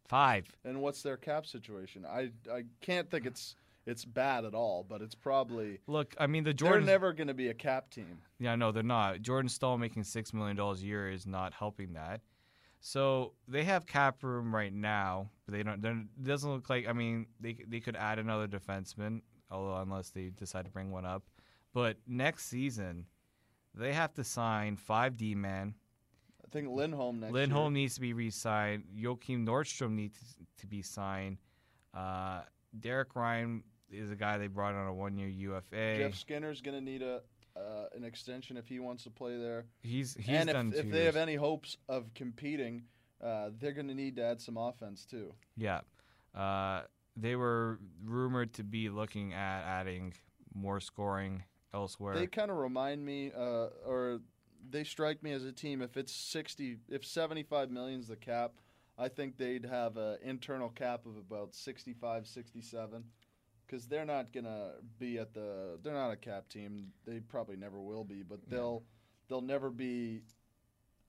[0.07, 0.45] Five.
[0.63, 2.05] And what's their cap situation?
[2.05, 6.43] I I can't think it's it's bad at all, but it's probably Look, I mean
[6.43, 6.85] the Jordan.
[6.85, 8.19] they're never going to be a cap team.
[8.39, 9.21] Yeah, no, they're not.
[9.21, 12.21] Jordan Staal making six million dollars a year is not helping that.
[12.79, 15.29] So they have cap room right now.
[15.45, 15.83] But they don't.
[15.83, 16.87] It doesn't look like.
[16.87, 21.05] I mean, they they could add another defenseman, although unless they decide to bring one
[21.05, 21.23] up.
[21.73, 23.05] But next season,
[23.73, 25.75] they have to sign five D men.
[26.43, 27.83] I think Lindholm next Lindholm year.
[27.83, 28.83] needs to be re-signed.
[28.97, 30.17] Joakim Nordstrom needs
[30.59, 31.37] to be signed.
[31.93, 32.41] Uh,
[32.79, 35.97] Derek Ryan is a guy they brought on a one-year UFA.
[35.97, 37.21] Jeff Skinner's going to need a
[37.55, 39.65] uh, an extension if he wants to play there.
[39.81, 42.83] he's he's and done if, if they have any hopes of competing,
[43.23, 45.33] uh, they're going to need to add some offense too.
[45.55, 45.81] Yeah.
[46.33, 46.81] Uh,
[47.15, 50.13] they were rumored to be looking at adding
[50.53, 52.15] more scoring elsewhere.
[52.15, 54.19] They kind of remind me, uh, or
[54.69, 55.81] they strike me as a team.
[55.81, 58.53] If it's sixty, if seventy-five million's the cap,
[58.97, 63.03] I think they'd have an internal cap of about 65, 67.
[63.67, 66.91] Because they're not gonna be at the, they're not a cap team.
[67.05, 68.83] They probably never will be, but they'll,
[69.27, 70.21] they'll never be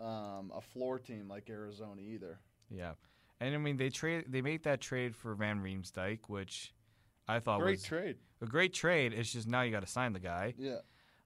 [0.00, 2.38] um, a floor team like Arizona either.
[2.70, 2.92] yeah.
[3.40, 6.72] And I mean they trade they made that trade for Van Riemsdyk, which
[7.28, 8.16] I thought was a Great was trade.
[8.42, 9.12] a great trade.
[9.12, 10.54] It's just now you got to sign the guy.
[10.58, 10.78] Yeah.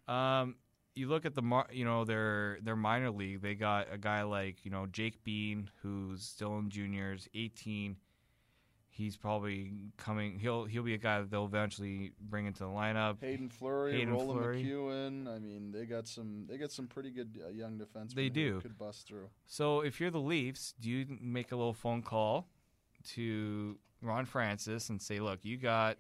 [0.09, 0.57] Um,
[0.97, 3.43] you look at the mar- you know their their minor league.
[3.43, 7.97] They got a guy like you know Jake Bean, who's still in juniors, 18.
[8.93, 10.39] He's probably coming.
[10.39, 13.21] He'll he'll be a guy that they'll eventually bring into the lineup.
[13.21, 14.65] Haydn Fleury, Hayden Roland Fleury.
[14.65, 15.29] McKeown.
[15.35, 16.45] I mean, they got some.
[16.49, 18.15] They got some pretty good uh, young defensemen.
[18.15, 18.61] They do.
[18.61, 19.29] Could bust through.
[19.47, 22.49] So if you're the Leafs, do you make a little phone call
[23.15, 25.97] to Ron Francis and say, look, you got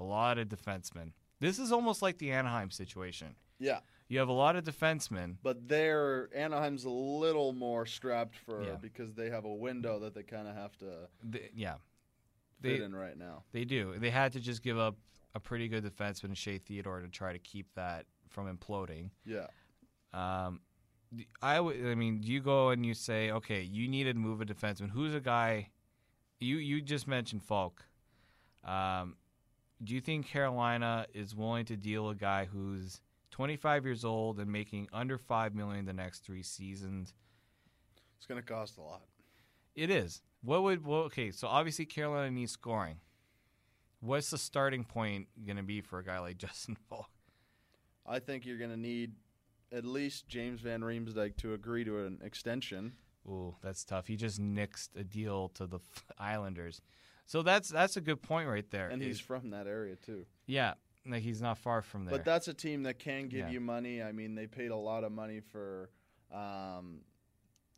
[0.00, 1.12] a lot of defensemen.
[1.40, 3.34] This is almost like the Anaheim situation.
[3.60, 5.34] Yeah, You have a lot of defensemen.
[5.42, 8.76] but there Anaheim's a little more strapped for Yeah.
[8.80, 11.74] because they have a window that they kind of have to They, yeah,
[12.60, 13.44] fit They- in right now.
[13.52, 13.98] They do.
[13.98, 14.96] They had to just give up
[15.34, 19.10] a pretty good defenseman, Shea Theodore, to try to keep that from imploding.
[19.24, 19.46] Yeah,
[20.12, 20.60] Um,
[21.42, 21.76] I would.
[21.86, 24.90] I mean, you go and you say, okay, you needed to move a defenseman.
[24.90, 25.70] Who's a guy?
[26.40, 27.84] You you just mentioned Faulk.
[28.64, 29.16] Um,
[29.82, 33.00] do you think Carolina is willing to deal a guy who's
[33.30, 37.14] 25 years old and making under five million the next three seasons?
[38.16, 39.02] it's going to cost a lot.
[39.76, 40.20] It is.
[40.42, 40.86] What would?
[40.86, 43.00] Well, okay, so obviously Carolina needs scoring.
[44.00, 47.08] What's the starting point going to be for a guy like Justin Faulk?
[48.06, 49.12] I think you're going to need
[49.72, 52.92] at least James Van Riemsdyk to agree to an extension.
[53.26, 54.06] Ooh, that's tough.
[54.06, 55.80] He just nixed a deal to the
[56.18, 56.80] Islanders,
[57.26, 58.88] so that's that's a good point right there.
[58.88, 60.24] And he's from that area too.
[60.46, 60.74] yeah,
[61.06, 62.12] like he's not far from there.
[62.16, 63.50] But that's a team that can give Yeah.
[63.50, 64.02] you money.
[64.02, 65.90] I mean, they paid a lot of money for
[66.32, 67.00] um,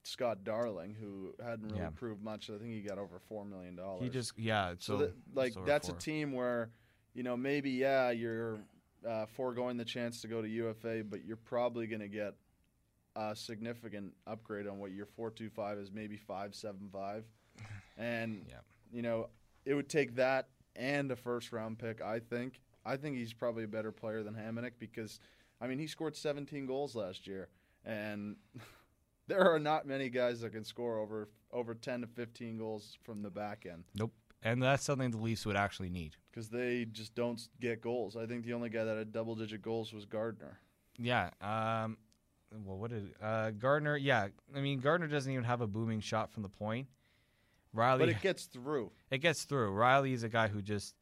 [0.02, 1.90] Scott Darling, who hadn't really Yeah.
[1.90, 2.48] proved much.
[2.50, 4.02] I think he got over four million dollars.
[4.02, 4.70] he just yeah.
[4.78, 5.96] so, So, that, like that's four.
[5.96, 6.70] a team where
[7.14, 8.58] you know maybe yeah you're
[9.06, 12.34] uh, foregoing the chance to go to UFA, but you're probably going to get
[13.16, 17.24] a significant upgrade on what your four two five is, maybe five seven five,
[17.98, 18.56] and Yeah.
[18.92, 19.28] you know
[19.64, 22.00] it would take that and a first round pick.
[22.00, 22.60] I think.
[22.86, 25.20] I think he's probably a better player than Hamonic because,
[25.60, 27.50] I mean, he scored 17 goals last year,
[27.84, 28.36] and
[29.30, 33.22] there are not many guys that can score over over 10 to 15 goals from
[33.22, 34.12] the back end Nope.
[34.42, 36.16] And that's something the Leafs would actually need.
[36.30, 38.16] because they just don't get goals.
[38.16, 40.58] I think the only guy that had double digit goals was Gardiner.
[40.98, 41.28] Yeah.
[41.42, 41.98] Um.
[42.64, 43.96] Well, what did uh, Gardiner?
[43.98, 44.28] Yeah.
[44.56, 46.88] I mean, Gardiner doesn't even have a booming shot from the point.
[47.76, 48.90] Rielly, But it gets through.
[49.10, 49.72] it gets through.
[49.72, 50.94] Rielly is a guy who just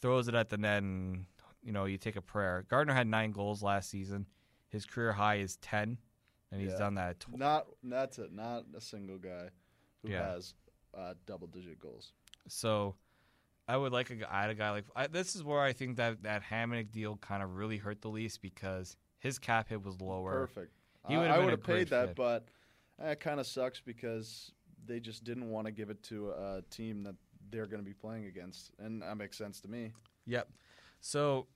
[0.00, 1.26] throws it at the net, and
[1.62, 2.64] you know you take a prayer.
[2.70, 4.26] Gardiner had nine goals last season.
[4.70, 5.98] His career high is ten,
[6.52, 6.78] and he's Yeah.
[6.78, 7.20] done that.
[7.20, 8.32] Tw- Not that's it.
[8.32, 9.50] Not a single guy
[10.02, 10.32] who Yeah.
[10.32, 10.54] has
[10.94, 12.12] uh, double digit goals.
[12.48, 12.96] So
[13.68, 15.96] I would like a, gu- had a guy like I, this is where I think
[15.98, 20.00] that that Hamonic deal kind of really hurt the Leafs because his cap hit was
[20.00, 20.32] lower.
[20.46, 20.72] Perfect.
[21.08, 22.16] He I- I would have paid that, fit.
[22.16, 22.48] but
[22.98, 24.52] it kind of sucks because
[24.86, 27.14] they just didn't want to give it to a team that
[27.50, 29.92] they're going to be playing against, and that makes sense to me.
[30.26, 30.48] Yep.
[31.00, 31.46] So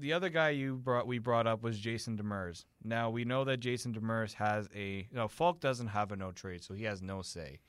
[0.00, 2.64] the other guy you brought we brought up was Jason Demers.
[2.82, 6.64] Now we know that Jason Demers has a no Faulk doesn't have a no trade,
[6.64, 7.60] so he has no say.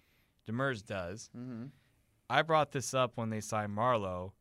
[0.48, 1.30] Demers does.
[1.38, 1.66] Mm-hmm.
[2.30, 4.32] I brought this up when they signed Marleau,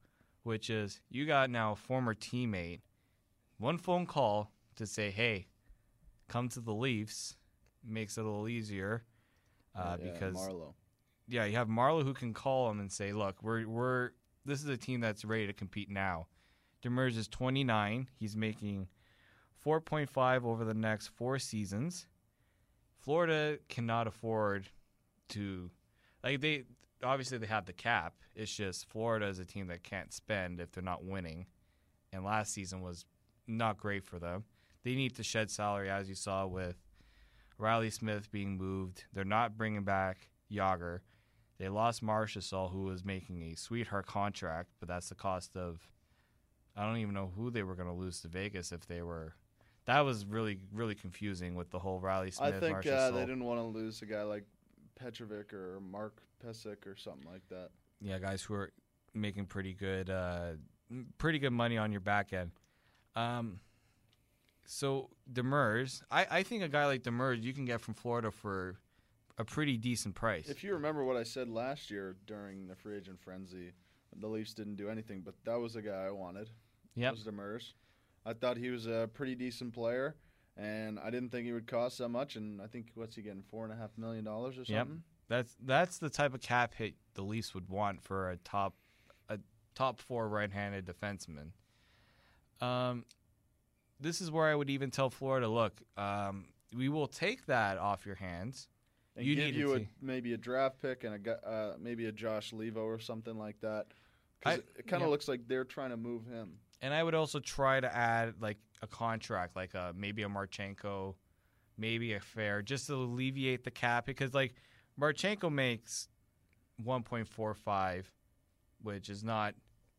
[0.44, 2.80] which is you got now a former teammate,
[3.58, 5.48] one phone call to say, "Hey,
[6.28, 7.36] come to the Leafs,"
[7.84, 9.04] makes it a little easier
[9.74, 10.74] uh, because Marleau.
[11.28, 14.10] yeah, you have Marleau who can call him and say, "Look, we're we're
[14.44, 16.28] this is a team that's ready to compete now."
[16.82, 18.08] Demers is 29.
[18.18, 18.88] He's making
[19.64, 22.06] 4.5 over the next four seasons.
[22.98, 24.68] Florida cannot afford
[25.30, 25.70] to
[26.22, 26.64] like they
[27.02, 28.14] obviously they have the cap.
[28.34, 31.46] It's just Florida is a team that can't spend if they're not winning.
[32.12, 33.04] And last season was
[33.46, 34.44] not great for them.
[34.84, 36.76] They need to shed salary as you saw with
[37.58, 39.04] Reilly Smith being moved.
[39.12, 41.00] They're not bringing back Jagr.
[41.58, 45.86] They lost Marchessault, who was making a sweetheart contract, but that's the cost of.
[46.80, 49.34] I don't even know who they were going to lose to Vegas if they were.
[49.84, 52.54] That was really, really confusing with the whole Reilly Smith.
[52.54, 54.44] I think uh, they didn't want to lose a guy like
[54.98, 57.68] Petrovic or Mark Pysyk or something like that.
[58.00, 58.72] yeah, guys who are
[59.12, 60.52] making pretty good, uh,
[61.18, 62.50] pretty good money on your back end.
[63.14, 63.60] Um,
[64.64, 68.78] so Demers, I, I think a guy like Demers you can get from Florida for
[69.36, 70.48] a pretty decent price.
[70.48, 73.72] If you remember what I said last year during the free agent frenzy,
[74.18, 76.48] the Leafs didn't do anything, but that was a guy I wanted.
[76.94, 77.12] Yep.
[77.12, 77.72] Was Demers.
[78.26, 80.16] I thought he was a pretty decent player,
[80.56, 82.36] and I didn't think he would cost that much.
[82.36, 84.68] And I think what's he getting four and a half million dollars or Yep.
[84.68, 85.02] something?
[85.28, 88.74] That's that's the type of cap hit the Leafs would want for a top
[89.28, 89.38] a
[89.74, 91.52] top four right-handed defenseman.
[92.60, 93.04] Um,
[94.00, 98.04] this is where I would even tell Florida, look, um, we will take that off
[98.06, 98.68] your hands.
[99.16, 102.52] And You give you a, maybe a draft pick and a uh, maybe a Josh
[102.52, 103.86] Leivo or something like that.
[104.40, 105.10] 'Cause I- it, it kind of yeah.
[105.10, 106.58] looks like they're trying to move him.
[106.82, 111.14] And I would also try to add like a contract, like a, maybe a Marchenko,
[111.76, 114.54] maybe a Fehr, just to alleviate the cap because like
[114.98, 116.08] Marchenko makes
[116.84, 118.04] 1.45,
[118.82, 119.54] which is not,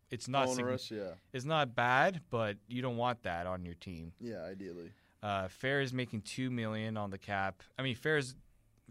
[0.10, 4.14] it's not Onerous, yeah, it's not bad, but you don't want that on your team.
[4.20, 4.92] yeah, ideally.
[5.24, 7.62] Uh, Fehr is making two million on the cap.
[7.78, 8.36] I mean, Fehr's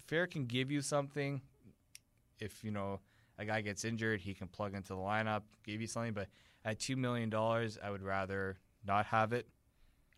[0.09, 1.41] Fehr can give you something
[2.39, 3.01] if you know
[3.39, 6.13] a guy gets injured, he can plug into the lineup, give you something.
[6.13, 6.29] But
[6.65, 9.47] at two million dollars, I would rather not have it,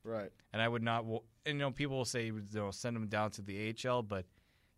[0.04, 0.30] Right.
[0.52, 1.04] and I would not.
[1.04, 4.26] And you know, people will say you know send him down to the AHL, but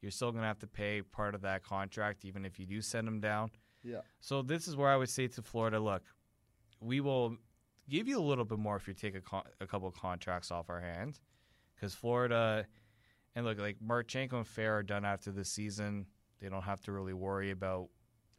[0.01, 3.07] you're still gonna have to pay part of that contract, even if you do send
[3.09, 3.51] him down.
[3.83, 4.01] Yeah.
[4.21, 6.03] So this is where I would say to Florida, look,
[6.81, 7.37] we will
[7.89, 10.51] give you a little bit more if you take a, con- a couple of contracts
[10.51, 11.21] off our hands,
[11.75, 12.67] because Florida,
[13.35, 16.07] and look, like Marchenko and Fehr are done after this season.
[16.41, 17.89] They don't have to really worry about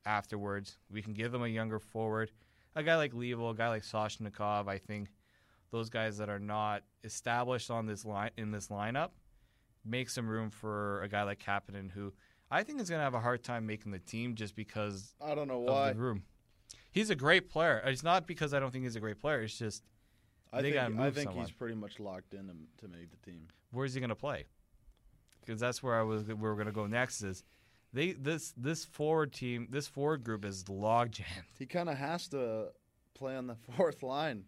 [0.05, 0.78] afterwards.
[0.89, 2.32] We can give them a younger forward,
[2.76, 4.67] a guy like Leivo, a guy like Soshnikov.
[4.67, 5.09] I think
[5.71, 9.09] those guys that are not established on this line in this lineup
[9.84, 12.13] make some room for a guy like Kapanen, who
[12.51, 15.36] I think is going to have a hard time making the team just because I
[15.36, 15.91] don't know why.
[15.91, 16.23] room.
[16.91, 17.82] He's a great player.
[17.86, 19.41] It's not because I don't think he's a great player.
[19.41, 19.84] It's just
[20.53, 21.45] I think, I think someone.
[21.45, 23.47] he's pretty much locked in to, to make the team.
[23.71, 24.45] where's he going to play?
[25.41, 26.23] Because that's where I was.
[26.23, 27.43] Where we're going to go next is
[27.95, 31.47] they this this forward team, this forward group is log jammed.
[31.57, 32.67] He kind of has to
[33.13, 34.43] play on the fourth line,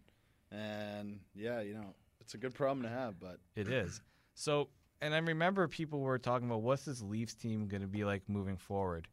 [0.52, 3.18] and yeah, you know, it's a good problem to have.
[3.18, 4.02] But It is.
[4.34, 4.68] So,
[5.00, 8.22] and I remember people were talking about what's this Leafs team going to be like
[8.28, 9.08] moving forward.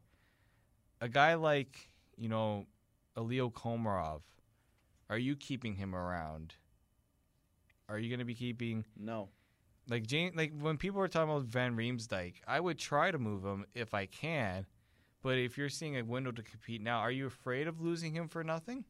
[1.00, 2.66] A guy like you know,
[3.16, 4.20] a Leo Komarov,
[5.08, 6.54] are you keeping him around?
[7.88, 9.30] Are you going to be keeping no,
[9.88, 10.32] like Jane?
[10.34, 13.94] Like when people were talking about Van Riemsdyk, I would try to move him if
[13.94, 14.66] I can.
[15.22, 18.28] But if you're seeing a window to compete now, are you afraid of losing him
[18.28, 18.84] for nothing?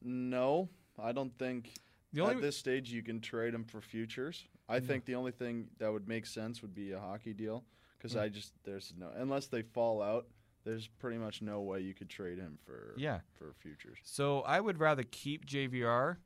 [0.00, 0.68] no,
[0.98, 1.72] I don't think
[2.12, 4.44] The only at this stage you can trade him for futures.
[4.68, 7.64] I think the only thing that would make sense would be a hockey deal
[7.96, 8.20] because Mm.
[8.20, 10.26] I just there's no unless they fall out.
[10.64, 13.20] There's pretty much no way you could trade him for Yeah.
[13.34, 13.98] for futures.
[14.02, 16.18] So I would rather keep JVR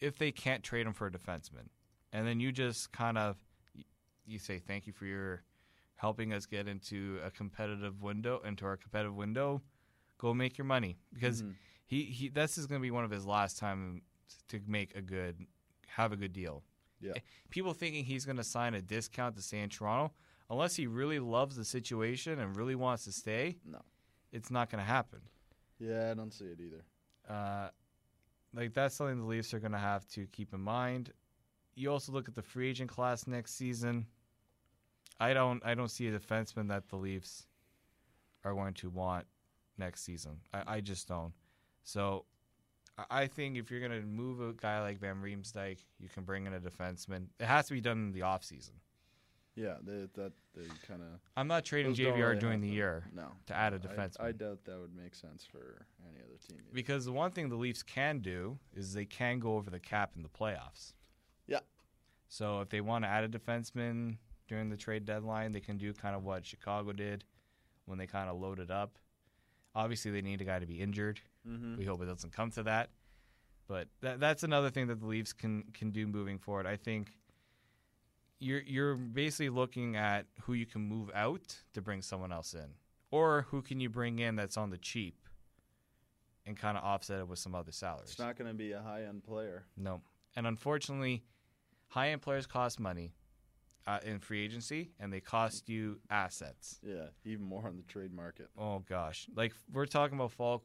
[0.00, 1.68] if they can't trade him for a defenseman,
[2.12, 3.36] and then you just kind of
[4.26, 5.42] you say thank you for your
[5.96, 9.60] helping us get into a competitive window, into our competitive window.
[10.18, 11.54] Go make your money because Mhm.
[11.86, 14.02] he, he this is going to be one of his last time
[14.48, 15.46] to make a good
[15.88, 16.62] have a good deal.
[17.00, 17.14] Yeah.
[17.50, 20.12] People thinking he's going to sign a discount to stay in Toronto,
[20.50, 23.80] unless he really loves the situation and really wants to stay, No.
[24.32, 25.20] it's not going to happen.
[25.78, 26.84] Yeah, I don't see it either.
[27.28, 27.70] Uh,
[28.52, 31.12] like that's something the Leafs are going to have to keep in mind.
[31.74, 34.06] You also look at the free agent class next season.
[35.18, 37.46] I don't I don't see a defenseman that the Leafs
[38.44, 39.26] are going to want
[39.78, 40.38] next season.
[40.52, 41.32] I, I just don't.
[41.82, 42.24] So
[42.98, 46.24] I- I think if you're going to move a guy like Van Riemsdyk, you can
[46.24, 47.26] bring in a defenseman.
[47.38, 48.72] It has to be done in the offseason.
[49.56, 53.54] Yeah, they, that they kind of I'm not trading JVR during the year No, to
[53.54, 54.20] add a defenseman.
[54.20, 56.58] I, doubt that would make sense for any other team.
[56.60, 56.72] either.
[56.72, 60.12] Because the one thing the Leafs can do is they can go over the cap
[60.16, 60.92] in the playoffs.
[62.30, 64.16] So if they want to add a defenseman
[64.46, 67.24] during the trade deadline, they can do kind of what Chicago did
[67.86, 68.96] when they kind of loaded up.
[69.74, 71.20] Obviously, they need a guy to be injured.
[71.46, 71.76] Mhm.
[71.76, 72.90] We hope it doesn't come to that.
[73.66, 76.66] But that, that's another thing that the Leafs can can do moving forward.
[76.66, 77.18] I think
[78.38, 82.74] you're you're basically looking at who you can move out to bring someone else in,
[83.10, 85.20] or who can you bring in that's on the cheap,
[86.46, 88.10] and kind of offset it with some other salaries.
[88.10, 89.64] It's not going to be a high end player.
[89.76, 90.00] No,
[90.36, 91.22] and unfortunately,
[91.90, 93.12] high end players cost money
[93.86, 96.80] uh, in free agency, and they cost you assets.
[96.82, 98.48] Yeah, even more on the trade market.
[98.58, 100.64] Oh gosh, like we're talking about Faulk.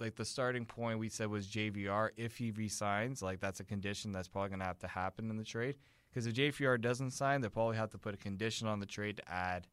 [0.00, 2.10] Like the starting point we said was JVR.
[2.16, 5.36] If he resigns, like that's a condition that's probably going to have to happen in
[5.36, 5.76] the trade.
[6.10, 9.18] Because if JVR doesn't sign, they'll probably have to put a condition on the trade
[9.18, 9.68] to add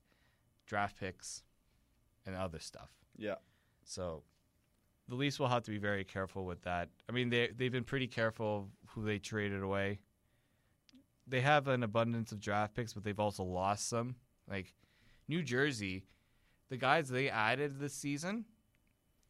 [0.68, 1.44] draft picks
[2.26, 2.92] and other stuff.
[3.18, 3.36] Yeah,
[3.84, 4.24] So
[5.08, 6.90] the Leafs will have to be very careful with that.
[7.10, 10.00] I mean, they they've been pretty careful who they traded away.
[11.30, 14.16] They have an abundance of draft picks, but they've also lost some.
[14.50, 14.74] Like
[15.28, 16.06] New Jersey,
[16.70, 18.46] the guys they added this season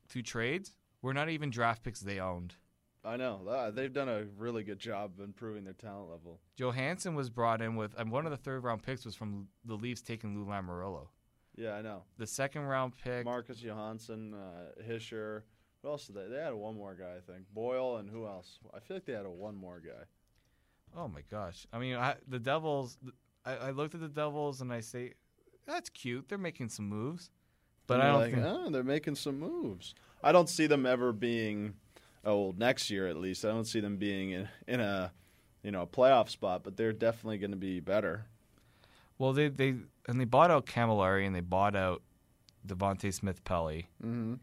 [0.08, 2.56] through trades were not even draft picks they owned.
[3.04, 3.48] I know.
[3.48, 6.40] Uh, They've done a really good job of improving their talent level.
[6.58, 9.76] Johansson was brought in with, and one of the third round picks was from the
[9.76, 11.08] Leafs taking Lou Lamoriello.
[11.56, 12.04] Yeah, I know.
[12.18, 15.44] The second round pick, Marcus Johansson, uh, Hischier.
[15.82, 16.28] Who else did they?
[16.28, 17.46] They had one more guy, I think.
[17.54, 18.60] Boyle and who else?
[18.74, 20.04] I feel like they had a one more guy.
[20.96, 21.66] Oh my gosh!
[21.72, 22.98] I mean, I, the Devils.
[23.46, 25.14] I, I looked at the Devils and I say,
[25.66, 26.28] that's cute.
[26.28, 27.30] They're making some moves,
[27.88, 28.46] but I don't like, think.
[28.46, 29.96] oh, they're making some moves.
[30.24, 31.76] I don't see them ever being,
[32.26, 33.46] oh, next year at least.
[33.46, 35.12] I don't see them being in, in a,
[35.64, 36.64] you know, a playoff spot.
[36.64, 38.26] But they're definitely going to be better.
[39.18, 39.76] Well, they they
[40.08, 42.02] and they bought out Cammalleri and they bought out
[42.66, 43.90] Devante Smith Pelly.
[44.04, 44.36] Mm-hmm.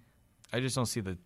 [0.52, 1.18] I just don't see the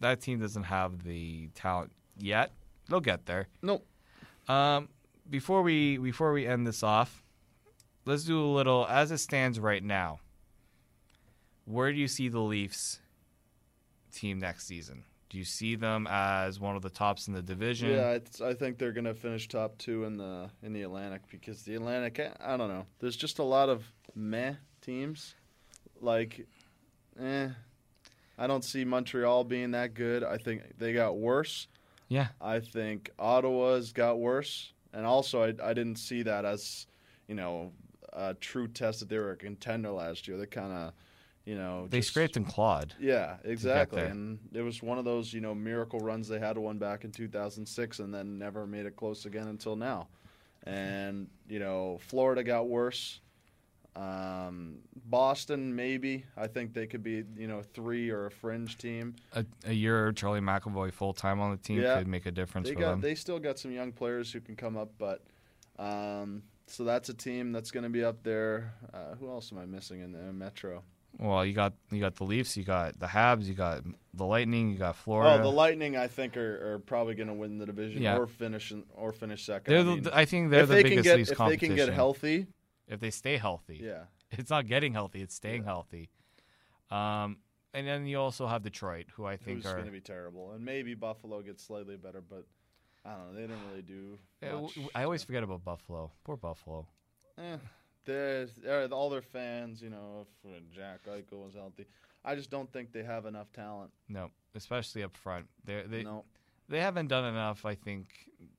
[0.00, 2.52] that team doesn't have the talent yet.
[2.88, 3.48] They'll get there.
[3.62, 3.86] Nope.
[4.48, 4.88] Um,
[5.28, 7.22] before we before we end this off,
[8.04, 10.20] let's do a little as it stands right now.
[11.66, 13.00] where do you see the Leafs
[14.12, 15.04] team next season?
[15.30, 17.90] Do you see them as one of the tops in the division?
[17.90, 21.74] Yeah, I think they're gonna finish top two in the in the Atlantic because the
[21.74, 22.86] Atlantic, I- I don't know.
[23.00, 25.34] There's just a lot of meh teams,
[26.00, 26.46] like,
[27.18, 27.48] eh.
[28.36, 30.22] I don't see Montreal being that good.
[30.22, 31.66] I think they got worse.
[32.14, 32.28] Yeah.
[32.40, 36.86] I think Ottawa's got worse, and also I, I didn't see that as,
[37.26, 37.72] you know,
[38.12, 40.36] a true test that they were a contender last year.
[40.36, 40.92] They kind of,
[41.44, 42.94] you know, They just- scraped and clawed.
[43.00, 44.02] yeah, exactly.
[44.02, 47.10] And it was one of those, you know, miracle runs they had one back in
[47.10, 50.06] 2006 and then never made it close again until now.
[50.62, 53.20] And, you know, Florida got worse.
[53.96, 56.24] Um, Boston, maybe.
[56.36, 59.14] I think they could be, you know, three or a fringe team.
[59.34, 61.98] A, a year Charlie McAvoy full time on the team Yeah.
[61.98, 63.00] could make a difference They for got, them.
[63.00, 65.22] they still got some young players who can come up, but
[65.78, 68.74] um, so that's a team that's going to be up there.
[68.92, 70.82] Uh, who else am I missing in the Metro?
[71.18, 73.84] well, you got you got the Leafs, you got the Habs, you got
[74.14, 75.38] the Lightning, you got Florida.
[75.38, 78.16] Oh, the Lightning, I think, are, are probably going to win the division Yeah.
[78.16, 79.74] or finish or finish second.
[79.76, 81.90] I, the, mean, I think they're the they biggest get Leafs if they can get
[81.90, 82.48] healthy,
[82.88, 83.80] if they stay healthy.
[83.82, 86.10] yeah, It's not getting healthy; it's staying healthy.
[86.90, 87.38] Um,
[87.72, 90.52] and then you also have Detroit, who I think who's are going to be terrible,
[90.52, 92.46] and maybe Buffalo gets slightly better, but
[93.04, 93.34] I don't know.
[93.34, 94.18] They didn't really do.
[94.42, 94.78] Yeah, much.
[94.94, 96.12] I always forget about Buffalo.
[96.24, 96.86] Poor Buffalo.
[97.38, 97.56] Eh,
[98.04, 101.86] they're, they're- all their fans, you know, if uh, Jack Eichel was healthy,
[102.24, 103.90] I just don't think they have enough talent.
[104.08, 105.46] No, especially up front.
[105.64, 106.24] They they no,
[106.68, 108.08] they haven't done enough, I think,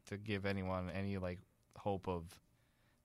[0.07, 1.39] to give anyone any like
[1.77, 2.23] hope of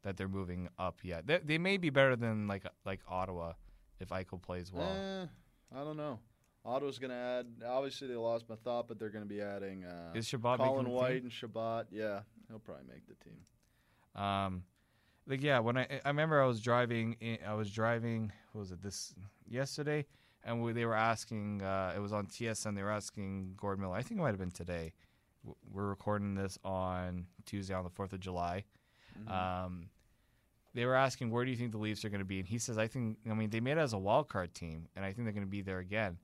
[0.03, 1.27] that they're moving up yet.
[1.27, 3.53] They, they may be better than like like Ottawa
[3.99, 4.89] if Eichel plays well.
[4.89, 5.27] Eh,
[5.79, 6.19] I don't know.
[6.65, 7.47] Ottawa's going to add.
[7.67, 11.23] Obviously, they lost Methot, but they're going to be adding uh, Is Chabot Colin White
[11.23, 11.87] and Chabot.
[11.91, 14.23] Yeah, he'll probably make the team.
[14.23, 14.65] Um,
[15.27, 18.33] like yeah, when I I remember I was driving, in, I was driving.
[18.53, 19.15] What was it this
[19.49, 20.07] yesterday?
[20.43, 21.63] And we, they were asking.
[21.63, 22.75] Uh, it was on TSN.
[22.75, 23.97] They were asking Gordon Miller.
[23.97, 24.93] I think it might have been today.
[25.71, 28.65] We're recording this on Tuesday on the Fourth of July.
[29.29, 29.91] Um,
[30.75, 32.59] they were asking where do you think the Leafs are going to be, and he
[32.59, 33.19] says, I think.
[33.29, 35.47] I mean, they made it as a wild card team, and I think they're going
[35.47, 36.17] to be there again.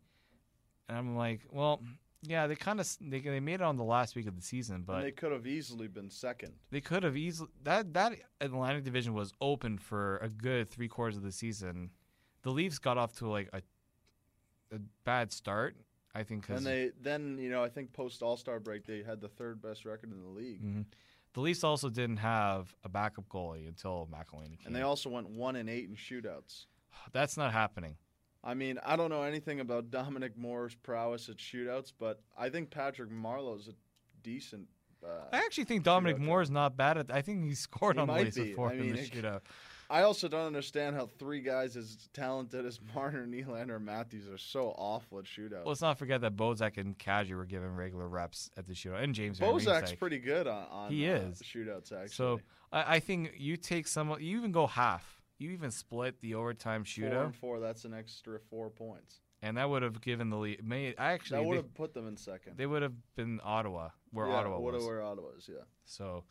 [0.88, 1.82] And I'm like, well,
[2.22, 4.82] yeah, they kind of they, they made it on the last week of the season,
[4.86, 6.52] but and they could have easily been second.
[6.70, 11.16] they could have easily that that Atlantic division was open for a good three quarters
[11.16, 11.90] of the season.
[12.42, 13.62] The Leafs got off to like a
[14.72, 15.76] a bad start,
[16.14, 16.46] I think.
[16.46, 19.28] Cause And they then you know I think post All Star break they had the
[19.28, 20.84] third best record in the league, Mhm.
[21.36, 24.68] The Leafs also didn't have a backup goalie until McElhinney came.
[24.68, 26.64] and they also went one and eight in shootouts.
[27.12, 27.98] That's not happening.
[28.42, 32.70] I mean, I don't know anything about Dominic Moore's prowess at shootouts, but I think
[32.70, 33.72] Patrick Marleau's a
[34.22, 34.66] decent.
[35.04, 37.10] Uh, I actually think Dominic Moore is not bad at.
[37.10, 39.42] I think he scored He on the Leafs before I in the shootout.
[39.88, 44.38] I also don't understand how three guys as talented as Marner, Nylander, and Matthews are
[44.38, 45.64] so awful at shootouts.
[45.66, 49.14] Let's not forget that Bozak and Kadri were given regular reps at the shootout, and
[49.14, 49.38] James.
[49.38, 49.98] Bozak's Riemsdyk.
[49.98, 51.40] pretty good on, on He uh, is.
[51.42, 52.08] shootouts actually.
[52.08, 52.40] So
[52.72, 54.10] I, I think you take some.
[54.20, 55.20] You even go half.
[55.38, 57.10] You even split the overtime shootout.
[57.12, 59.20] four and four, that's an extra four points.
[59.42, 60.64] and that would have given the lead.
[60.66, 62.56] May That actually that would have put them in second.
[62.56, 64.84] they would have been Ottawa, where yeah, Ottawa was.
[64.84, 65.60] where Ottawa is, yeah.
[65.84, 66.24] So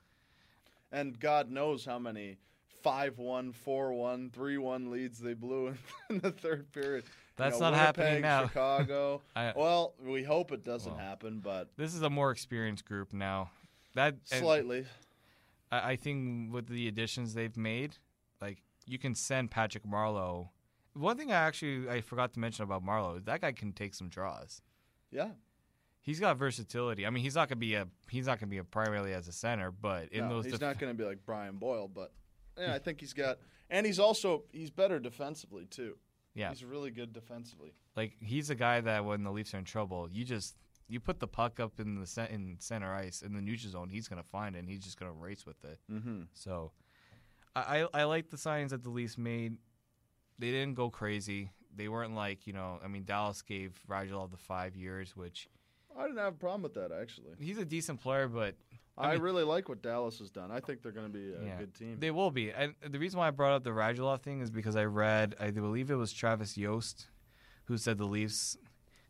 [0.92, 2.38] And God knows how many
[2.86, 5.78] 5 1, 4 1, 3 1 leads they blew in,
[6.12, 7.04] in the third period.
[7.06, 8.44] You That's know, not happening now.
[8.48, 9.24] Chicago.
[9.36, 11.02] I- well, we hope it doesn't Well.
[11.04, 13.50] happen, but this is a more experienced group now.
[13.96, 14.86] That slightly.
[15.72, 17.98] I, I think with the additions they've made,
[18.40, 20.50] like you can send Patrick Marleau.
[20.94, 23.96] One thing I actually I forgot to mention about Marleau is that guy can take
[23.96, 24.62] some draws.
[25.12, 25.30] Yeah.
[26.02, 27.04] He's got versatility.
[27.08, 29.32] I mean, he's not gonna be a he's not gonna be a primarily as a
[29.32, 32.12] center, but in no, those he's def- not going to be like Brian Boyle, but
[32.58, 33.38] yeah, I think he's got,
[33.70, 35.98] and he's also he's better defensively too.
[36.34, 37.74] yeah, He's really good defensively.
[37.96, 40.56] like he's a guy that when the Leafs are in trouble, you just
[40.88, 44.08] you put the puck up in the in center ice in the neutral zone, he's
[44.08, 45.80] gonna find it and he's just gonna race with it.
[45.92, 46.24] Mm-hmm.
[46.34, 46.72] So,
[47.56, 49.58] I I, like the signs that the Leafs made.
[50.38, 51.52] They didn't go crazy.
[51.74, 52.80] They weren't like you know.
[52.84, 55.48] I mean, Dallas gave Radulov the five years, which
[55.98, 57.36] I didn't have a problem with that actually.
[57.40, 58.56] he's a decent player, but
[58.98, 60.52] I, mean- really like what Dallas has done.
[60.52, 61.58] I think they're going to be a Yeah.
[61.58, 61.98] good team.
[62.00, 62.52] They will be.
[62.52, 65.52] And the reason why I brought up the Radulov thing is because I read, I
[65.52, 67.08] believe it was Travis Yost,
[67.66, 68.58] who said the Leafs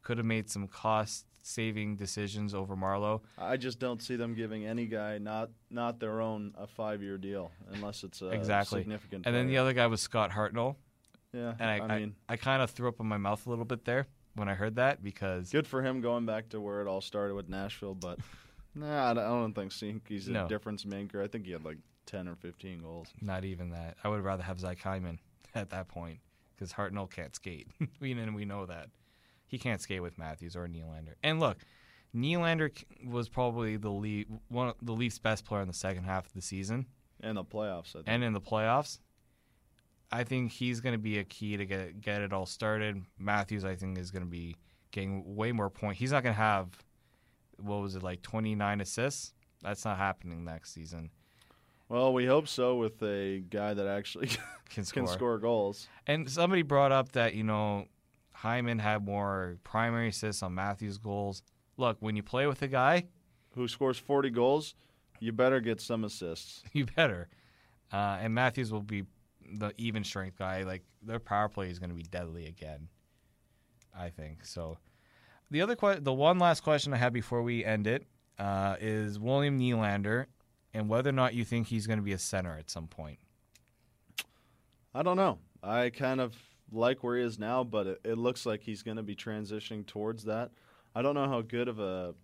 [0.01, 3.21] could have made some cost saving decisions over Marleau.
[3.37, 7.19] I just don't see them giving any guy not not their own a five year
[7.19, 8.81] deal unless it's a Exactly.
[8.81, 9.27] significant.
[9.27, 10.75] And then the other guy was Scott Hartnell.
[11.33, 13.65] yeah, And I, I, mean, I, kind of threw up in my mouth a little
[13.65, 16.87] bit there when I heard that because good for him going back to where it
[16.87, 18.17] all started with Nashville, but
[18.75, 21.21] nah, I don't- I don't think Sinky's a difference maker.
[21.21, 23.13] I think he had like ten or fifteen goals.
[23.21, 23.97] not even that.
[24.03, 25.19] I would rather have Zach Hyman
[25.55, 26.19] at that point
[26.55, 27.67] because Hartnell can't skate.
[27.99, 28.89] we and we know that
[29.47, 31.13] he can't skate with Matthews or Nylander.
[31.23, 31.57] And look,
[32.15, 32.71] Nylander
[33.05, 36.33] was probably the Leaf, one of the Leafs' best player in the second half of
[36.33, 36.85] the season
[37.21, 37.89] And the playoffs.
[37.89, 38.05] I think.
[38.07, 38.99] and in the playoffs.
[40.11, 43.01] I think he's going to be a key to get get it all started.
[43.17, 44.55] Matthews, I think, is going to be
[44.91, 45.99] getting way more points.
[45.99, 46.67] He's not going to have
[47.59, 49.33] what was it like twenty nine assists.
[49.61, 51.09] That's not happening next season.
[51.89, 54.29] well, we hope so with a guy that actually
[54.69, 55.03] Can score.
[55.03, 55.87] can score goals.
[56.07, 57.85] And somebody brought up that you know
[58.33, 61.41] Hyman had more primary assists on Matthews' goals.
[61.77, 63.05] Look, when you play with a guy,
[63.55, 64.75] Who scores 40 goals,
[65.19, 66.63] you better get some assists.
[66.73, 67.29] you better.
[67.91, 69.03] Uh, and Matthews will be
[69.53, 70.63] the even strength guy.
[70.63, 72.87] Like their power play is going to be deadly again.
[73.97, 74.77] I think so.
[75.51, 78.05] The other the one last question I have before we end it
[78.39, 80.25] uh, is William Nylander
[80.73, 83.19] and whether or not you think he's going to be a center at some point.
[84.93, 85.39] I don't know.
[85.63, 86.35] I kind of
[86.71, 89.85] like where he is now, but it, it looks like he's going to be transitioning
[89.85, 90.51] towards that.
[90.95, 92.15] I don't know how good of a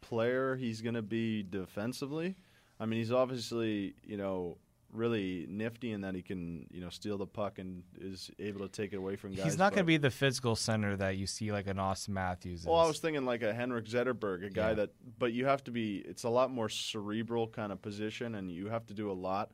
[0.00, 2.36] player he's going to be defensively.
[2.80, 4.58] I mean, he's obviously, you know,
[4.92, 8.68] really nifty in that he can, you know, steal the puck and is able to
[8.68, 9.44] take it away from guys.
[9.44, 12.64] he's not going to be the physical center that you see like an Austin Matthews.
[12.66, 14.74] Well, I was thinking like a Henrik Zetterberg, a guy Yeah.
[14.74, 15.98] that, but you have to be.
[15.98, 19.50] It's a lot more cerebral kind of position, and you have to do a lot.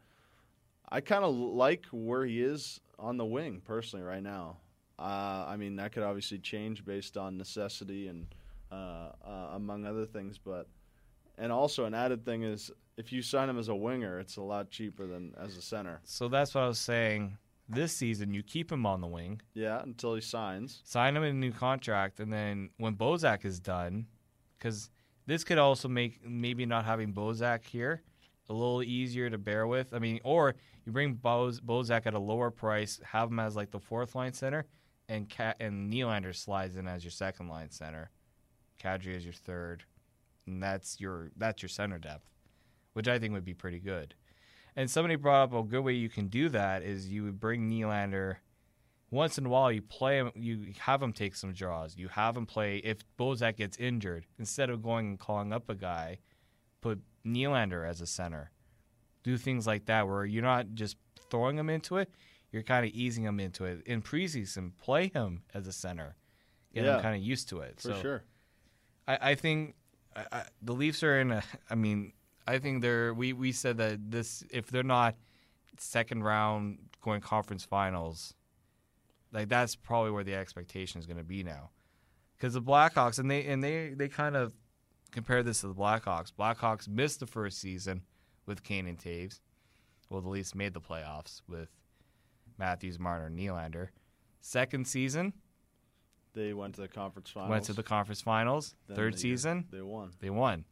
[0.89, 4.57] I kind of like where he is on the wing personally right now.
[4.99, 8.27] Uh, I mean, that could obviously change based on necessity and
[8.73, 10.67] uh, uh, among other things, but
[11.37, 14.43] and also an added thing is if you sign him as a winger, it's a
[14.43, 16.01] lot cheaper than as a center.
[16.05, 17.39] So that's what I was saying.
[17.71, 20.81] This season, you keep him on the wing, Yeah, until he signs.
[20.85, 24.07] sign him in a new contract, and then when Bozak is done,
[24.59, 24.91] because
[25.27, 28.03] this could also make maybe not having Bozak here
[28.49, 29.93] a little easier to bear with.
[29.93, 30.55] I mean, or
[30.87, 34.33] you bring Boz, Bozak at a lower price, have him as like the fourth line
[34.33, 34.65] center,
[35.11, 38.11] and Cat and Nylander slides in as your second line center,
[38.83, 39.85] Kadri as your third,
[40.47, 42.31] and that's your that's your center depth,
[42.99, 44.17] which I think would be pretty good.
[44.75, 47.71] And somebody brought up a good way you can do that is you would bring
[47.71, 48.39] Nylander
[49.13, 49.71] once in a while.
[49.71, 51.97] You play him, you have him take some draws.
[51.97, 55.77] You have him play if Bozak gets injured instead of going and calling up a
[55.77, 56.19] guy,
[56.81, 58.51] put Nylander as a center.
[59.23, 60.97] Do things like that where you're not just
[61.31, 62.11] throwing him into it,
[62.51, 63.83] you're kind of easing him into it.
[63.87, 66.17] In preseason, play him as a center,
[66.75, 66.97] get Yeah.
[66.97, 67.77] him kind of used to it.
[67.81, 68.23] For so sure.
[69.07, 69.77] I, I think
[70.17, 71.45] I, I, the Leafs are in a.
[71.71, 72.13] I mean,
[72.49, 73.13] I think they're.
[73.13, 75.15] We, we said that this if they're not
[75.79, 78.35] second round going conference finals,
[79.33, 81.71] like that's probably where the expectation is going to be now,
[82.37, 84.55] because the Blackhawks and they and they they kind of
[85.13, 86.33] compare this to the Blackhawks.
[86.33, 88.03] Blackhawks missed the first season
[88.47, 89.41] with Kane and Toews.
[90.11, 91.69] Well, the Leafs made the playoffs with
[92.59, 93.89] Matthews, Marner, and Nylander.
[94.41, 95.35] Second season
[96.33, 97.51] They went to the conference finals.
[97.51, 98.75] went to the conference finals.
[98.87, 100.13] Then Third they- season They won.
[100.21, 100.65] they won.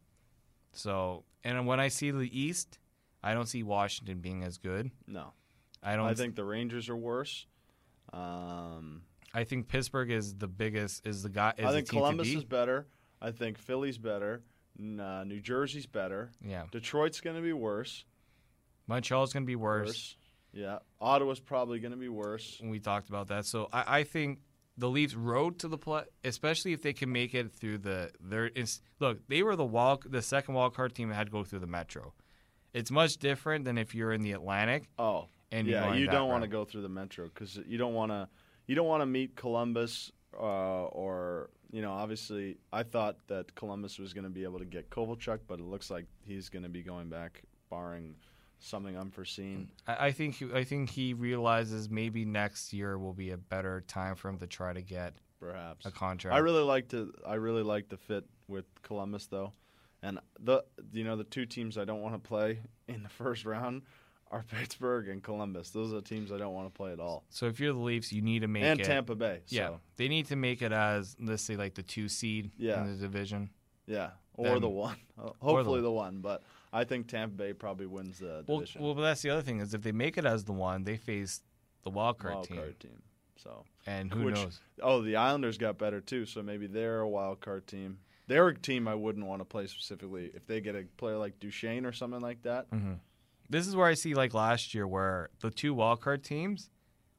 [0.77, 2.79] So, and when I see the East,
[3.23, 4.91] I don't see Washington being as good.
[5.07, 5.33] No.
[5.83, 6.07] I don't.
[6.07, 7.47] I think the Rangers are worse.
[8.13, 9.03] Um,
[9.35, 11.07] I think Pittsburgh is the biggest.
[11.07, 11.55] Is the guy?
[11.59, 12.87] Is I think Columbus is better.
[13.21, 14.43] I think Philly's better.
[14.79, 16.31] N- uh, New Jersey's better.
[16.45, 18.05] Yeah, Detroit's going to be worse.
[18.87, 20.17] Montreal's going to be worse.
[20.53, 20.79] Yeah.
[21.01, 22.61] Ottawa's probably going to be worse.
[22.63, 23.45] We talked about that.
[23.45, 24.39] So I, I think
[24.79, 28.51] the Leafs road to the play, especially if they can make it through the their.
[29.01, 31.61] Look, they were the wild, the second wild card team that had to go through
[31.61, 32.13] the Metro.
[32.75, 34.91] It's much different than if you're in the Atlantic.
[34.99, 35.95] Oh, And yeah.
[35.95, 38.29] You don't want to go through the Metro because you don't want to.
[38.67, 41.93] You don't want to meet Columbus uh, or you know.
[41.93, 45.65] Obviously, I thought that Columbus was going to be able to get Kovalchuk, but it
[45.65, 48.15] looks like he's going to be going back, barring
[48.59, 49.69] something unforeseen.
[49.87, 53.83] I, I think he- I think he realizes maybe next year will be a better
[53.87, 56.35] time for him to try to get Perhaps a contract.
[56.35, 57.13] I really like to.
[57.27, 59.53] I really like the fit with Columbus though,
[60.03, 63.45] and the you know the two teams I don't want to play in the first
[63.45, 63.83] round
[64.33, 65.71] are Pittsburgh and Columbus.
[65.71, 67.25] Those are the teams I don't want to play at all.
[67.31, 68.85] so if you're the Leafs, you need to make and it.
[68.85, 69.41] Tampa Bay.
[69.47, 72.81] So, Yeah, they need to make it as let's say like the two seed Yeah.
[72.83, 73.51] in the division.
[73.87, 74.97] yeah, or Then- the one.
[75.41, 76.43] Hopefully the one, but
[76.77, 78.83] I think Tampa Bay probably wins the Well, division.
[78.83, 80.97] well, but that's the other thing is if they make it as the one, they
[80.97, 81.43] face
[81.85, 83.03] the wild card wild team, card team.
[83.37, 84.61] So and who Which- knows?
[84.83, 86.27] oh, the Islanders got better too.
[86.27, 87.99] So maybe they're a wild card team.
[88.27, 91.39] They're a team I wouldn't want to play specifically if they get a player like
[91.39, 92.69] Duchene or something like that.
[92.71, 92.95] Mm-hmm.
[93.49, 96.69] This is where I see like last year where the two wild card teams,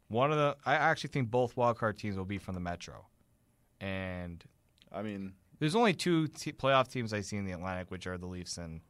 [0.10, 3.08] one of the I actually think both wild card teams will be from the Metro,
[3.80, 4.43] and
[4.91, 8.18] I mean, There's only two t- playoff teams I see in the Atlantic, which are
[8.18, 8.82] the Leafs and.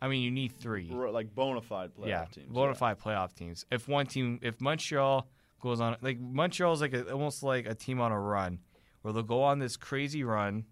[0.00, 0.90] I mean, you need three.
[0.90, 2.52] like bona fide playoff yeah, teams.
[2.52, 3.64] bona fide playoff teams.
[3.70, 5.28] If one team, if Montreal
[5.60, 8.58] goes on like Montreal's like a, almost like a team on a run,
[9.02, 10.64] where they'll go on this crazy run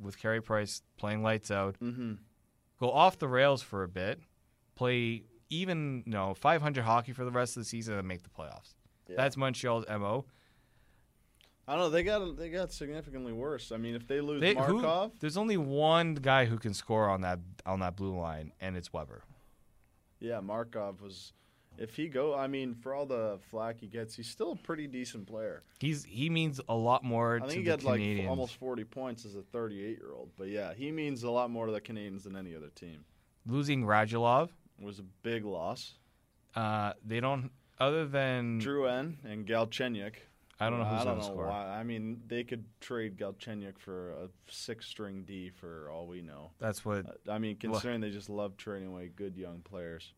[0.00, 2.14] with Carey Price playing lights out, Mm-hmm.
[2.78, 4.20] go off the rails for a bit,
[4.76, 8.30] play even you know 500 hockey for the rest of the season, and make the
[8.30, 8.74] playoffs.
[9.08, 10.24] That's Montreal's mo.
[11.70, 11.90] I don't know.
[11.90, 13.70] They got they got significantly worse.
[13.70, 17.08] I mean, if they lose They, who- Markov, there's only one guy who can score
[17.08, 19.22] on that on that blue line, and it's Weber.
[20.18, 21.32] yeah, Markov was.
[21.78, 24.88] If he go, I mean, for all the flack he gets, he's still a pretty
[24.88, 25.62] decent player.
[25.78, 29.36] He's he means a lot more I think he got like almost 40 points as
[29.36, 30.30] a 38 year old.
[30.36, 33.04] But yeah, he means a lot more to the Canadiens than any other team.
[33.46, 34.50] Losing Radulov,
[34.80, 35.94] was a big loss.
[36.56, 37.52] uh, they don't.
[37.78, 40.16] Other than Drouin and Galchenyuk.
[40.60, 41.46] I don't know who's I don't gonna know score.
[41.46, 41.66] why.
[41.78, 46.50] I mean, they could trade Galchenyuk for a six-string D for all we know.
[46.58, 47.06] That's what.
[47.06, 50.12] Uh, I mean, considering they just love trading away good young players.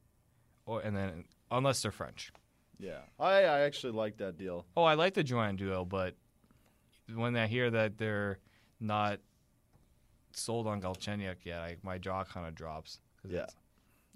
[0.67, 2.33] Or and then unless they're French.
[2.79, 4.67] Yeah, I, I actually like that deal.
[4.77, 6.17] Oh, I like the Joanne duo, but
[7.15, 8.39] when I hear that they're
[8.81, 9.21] not
[10.33, 12.99] sold on Galchenyuk yet, I, my jaw kind of drops.
[13.25, 13.39] Yeah.
[13.43, 13.55] it's-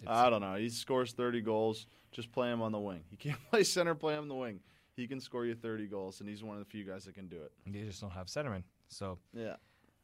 [0.03, 0.57] it's- I don't know.
[0.57, 1.87] He scores 30 goals.
[2.13, 3.03] Just play him on the wing.
[3.11, 3.95] He can't play center.
[3.95, 4.61] Play him on the wing.
[4.97, 7.29] He can score you 30 goals, and he's one of the few guys that can
[7.29, 7.53] do it.
[7.67, 8.63] they just don't have centerman.
[8.89, 9.57] So Yeah,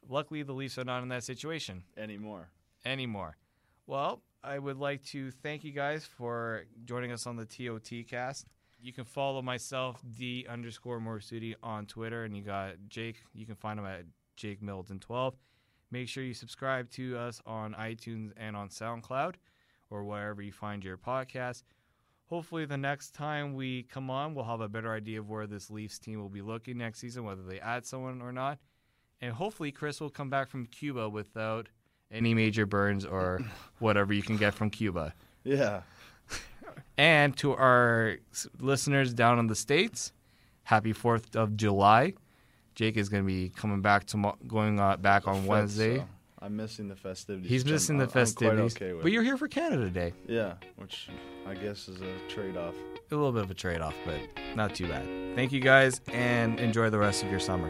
[0.07, 2.49] luckily, the Leafs are not in that situation anymore.
[2.85, 3.37] anymore.
[3.87, 8.45] Well, I would like to thank you guys for joining us on the TOT cast.
[8.79, 13.23] You can follow myself, D underscore Morsuti, on Twitter, and you got Jake.
[13.33, 14.03] You can find him at
[14.35, 15.35] Jake Middleton 12.
[15.89, 19.35] Make sure you subscribe to us on iTunes and on SoundCloud
[19.89, 21.63] or wherever you find your podcast.
[22.29, 25.69] Hopefully, the next time we come on, we'll have a better idea of where this
[25.69, 28.59] Leafs team will be looking next season, whether they add someone or not.
[29.21, 31.69] And hopefully, Chris will come back from Cuba without
[32.11, 33.39] any major burns or
[33.79, 35.13] whatever you can get from Cuba.
[35.43, 35.81] Yeah.
[36.97, 38.17] And to our
[38.59, 40.11] listeners down in the States,
[40.63, 42.13] happy 4th of July.
[42.75, 45.99] Jake is going to be coming back tomorrow, going uh, back on Wednesday.
[45.99, 46.07] so
[46.43, 47.49] I'm missing the festivities.
[47.49, 48.75] He's I'm- missing the I'm- quite festivities.
[48.75, 50.13] okay but you're here for Canada Day.
[50.27, 51.07] Yeah, which
[51.47, 52.75] I guess is a trade-off.
[53.11, 54.19] A little bit of a trade off, but
[54.55, 55.05] not too bad.
[55.35, 57.69] Thank you guys and enjoy the rest of your summer.